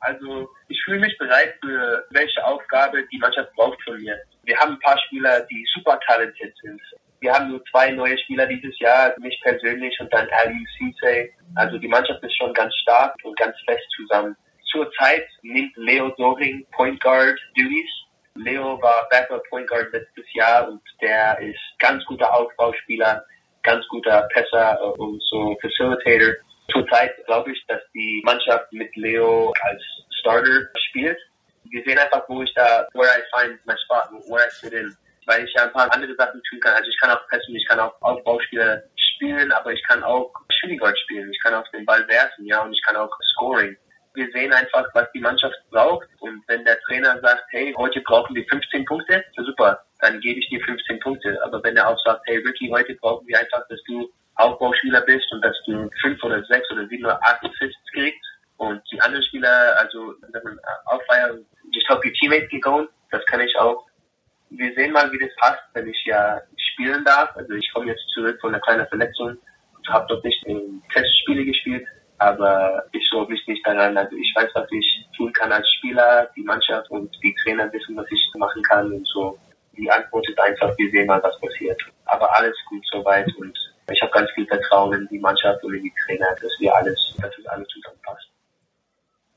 Also 0.00 0.48
ich 0.68 0.82
fühle 0.84 1.00
mich 1.00 1.16
bereit 1.18 1.54
für 1.60 2.06
welche 2.10 2.44
Aufgabe 2.44 3.04
die 3.12 3.18
Mannschaft 3.18 3.52
braucht 3.54 3.80
von 3.82 4.00
mir. 4.00 4.16
Wir 4.44 4.56
haben 4.58 4.72
ein 4.72 4.80
paar 4.80 4.98
Spieler, 5.06 5.46
die 5.50 5.64
super 5.74 5.98
talentiert 6.06 6.54
sind. 6.60 6.80
Wir 7.20 7.32
haben 7.32 7.50
nur 7.50 7.64
zwei 7.70 7.90
neue 7.90 8.16
Spieler 8.18 8.46
dieses 8.46 8.78
Jahr, 8.78 9.14
mich 9.18 9.38
persönlich 9.42 9.98
und 10.00 10.12
dann 10.12 10.28
Ali 10.30 10.66
Cisse. 10.76 11.28
Also 11.54 11.78
die 11.78 11.88
Mannschaft 11.88 12.22
ist 12.22 12.36
schon 12.36 12.52
ganz 12.52 12.74
stark 12.76 13.14
und 13.24 13.36
ganz 13.38 13.56
fest 13.66 13.86
zusammen. 13.96 14.36
Zurzeit 14.70 15.26
nimmt 15.42 15.74
Leo 15.76 16.10
Doring 16.10 16.66
Point 16.72 17.00
Guard 17.00 17.38
Duties 17.56 18.06
Leo 18.36 18.80
war 18.82 19.08
Backup 19.10 19.42
Point 19.48 19.68
Guard 19.68 19.92
letztes 19.92 20.24
Jahr 20.34 20.68
und 20.68 20.80
der 21.00 21.38
ist 21.40 21.58
ganz 21.78 22.04
guter 22.04 22.32
Aufbauspieler, 22.34 23.24
ganz 23.62 23.86
guter 23.88 24.28
Pässer 24.32 24.98
und 24.98 25.22
so 25.22 25.56
Facilitator. 25.60 26.34
Zurzeit 26.72 27.12
glaube 27.26 27.52
ich, 27.52 27.64
dass 27.68 27.80
die 27.94 28.22
Mannschaft 28.24 28.72
mit 28.72 28.94
Leo 28.96 29.52
als 29.62 29.82
Starter 30.20 30.68
spielt. 30.88 31.18
Wir 31.70 31.82
sehen 31.84 31.98
einfach, 31.98 32.28
wo 32.28 32.42
ich 32.42 32.52
da, 32.54 32.86
where 32.92 33.08
I 33.08 33.22
find 33.34 33.66
my 33.66 33.74
spot, 33.84 34.10
where 34.28 34.46
I 34.46 34.50
fit 34.50 34.72
in. 34.72 34.96
Weil 35.26 35.44
ich 35.44 35.52
ja 35.54 35.64
ein 35.64 35.72
paar 35.72 35.92
andere 35.92 36.14
Sachen 36.16 36.42
tun 36.48 36.60
kann. 36.60 36.74
Also 36.74 36.88
ich 36.88 36.98
kann 36.98 37.10
auch 37.10 37.26
Pässen, 37.28 37.54
ich 37.54 37.66
kann 37.66 37.80
auch 37.80 38.00
Aufbauspieler 38.00 38.82
spielen, 38.96 39.52
aber 39.52 39.72
ich 39.72 39.82
kann 39.84 40.02
auch 40.02 40.32
Shooting 40.60 40.78
Guard 40.78 40.98
spielen. 41.00 41.30
Ich 41.30 41.40
kann 41.42 41.54
auch 41.54 41.68
den 41.72 41.84
Ball 41.84 42.06
werfen, 42.08 42.46
ja, 42.46 42.62
und 42.62 42.72
ich 42.72 42.82
kann 42.82 42.96
auch 42.96 43.10
Scoring 43.32 43.76
wir 44.16 44.28
sehen 44.32 44.52
einfach, 44.52 44.88
was 44.94 45.06
die 45.12 45.20
Mannschaft 45.20 45.56
braucht. 45.70 46.08
Und 46.20 46.42
wenn 46.48 46.64
der 46.64 46.80
Trainer 46.80 47.20
sagt, 47.20 47.44
hey, 47.50 47.72
heute 47.76 48.00
brauchen 48.00 48.34
wir 48.34 48.44
15 48.50 48.84
Punkte, 48.86 49.22
super, 49.36 49.84
dann 50.00 50.20
gebe 50.20 50.40
ich 50.40 50.48
dir 50.48 50.60
15 50.64 50.98
Punkte. 51.00 51.38
Aber 51.44 51.62
wenn 51.62 51.76
er 51.76 51.88
auch 51.88 51.98
sagt, 52.04 52.22
hey 52.26 52.38
Ricky, 52.38 52.68
heute 52.72 52.94
brauchen 52.94 53.26
wir 53.26 53.38
einfach, 53.38 53.66
dass 53.68 53.80
du 53.86 54.10
Aufbauspieler 54.36 55.02
bist 55.02 55.30
und 55.32 55.42
dass 55.42 55.56
du 55.66 55.88
fünf 56.02 56.22
oder 56.24 56.42
sechs 56.44 56.70
oder 56.70 56.86
sieben 56.88 57.04
oder 57.04 57.22
acht 57.22 57.42
Assists 57.44 57.92
kriegst 57.92 58.20
und 58.56 58.82
die 58.90 59.00
anderen 59.00 59.24
Spieler, 59.24 59.76
also 59.78 60.14
auffeiern, 60.86 61.46
just 61.70 61.88
help 61.88 62.04
your 62.04 62.12
teammates 62.14 62.48
get 62.50 62.62
going, 62.62 62.88
das 63.10 63.24
kann 63.26 63.40
ich 63.40 63.56
auch. 63.58 63.85
Wir 64.56 64.74
sehen 64.74 64.92
mal, 64.92 65.10
wie 65.12 65.18
das 65.18 65.34
passt, 65.36 65.62
wenn 65.74 65.88
ich 65.88 66.04
ja 66.04 66.40
spielen 66.56 67.04
darf. 67.04 67.34
Also 67.36 67.52
ich 67.54 67.70
komme 67.72 67.86
jetzt 67.86 68.08
zurück 68.14 68.38
von 68.40 68.54
einer 68.54 68.62
kleinen 68.62 68.86
Verletzung 68.88 69.36
und 69.76 69.88
habe 69.88 70.06
dort 70.08 70.24
nicht 70.24 70.42
in 70.46 70.82
Testspiele 70.92 71.44
gespielt 71.44 71.86
aber 72.18 72.84
ich 72.92 73.06
sorge 73.10 73.32
mich 73.32 73.46
nicht 73.46 73.66
daran. 73.66 73.96
Also 73.96 74.16
ich 74.16 74.32
weiß, 74.34 74.50
was 74.54 74.70
ich 74.72 75.06
tun 75.16 75.32
kann 75.32 75.52
als 75.52 75.68
Spieler, 75.78 76.28
die 76.36 76.42
Mannschaft 76.42 76.90
und 76.90 77.14
die 77.22 77.34
Trainer 77.42 77.70
wissen, 77.72 77.96
was 77.96 78.06
ich 78.10 78.30
machen 78.36 78.62
kann 78.62 78.92
und 78.92 79.06
so. 79.06 79.38
Die 79.76 79.90
Antwort 79.90 80.26
ist 80.28 80.38
einfach, 80.40 80.76
wir 80.78 80.90
sehen 80.90 81.06
mal, 81.06 81.22
was 81.22 81.38
passiert. 81.40 81.80
Aber 82.06 82.34
alles 82.38 82.56
gut 82.68 82.84
soweit 82.90 83.28
und 83.36 83.56
ich 83.90 84.00
habe 84.00 84.12
ganz 84.12 84.30
viel 84.32 84.46
Vertrauen 84.46 84.94
in 84.94 85.08
die 85.08 85.18
Mannschaft 85.18 85.62
und 85.62 85.74
in 85.74 85.82
die 85.82 85.92
Trainer, 86.04 86.34
dass 86.40 86.52
wir 86.58 86.74
alles, 86.74 87.14
dass 87.20 87.36
es 87.38 87.46
alles 87.46 87.68
zusammenpasst. 87.68 88.35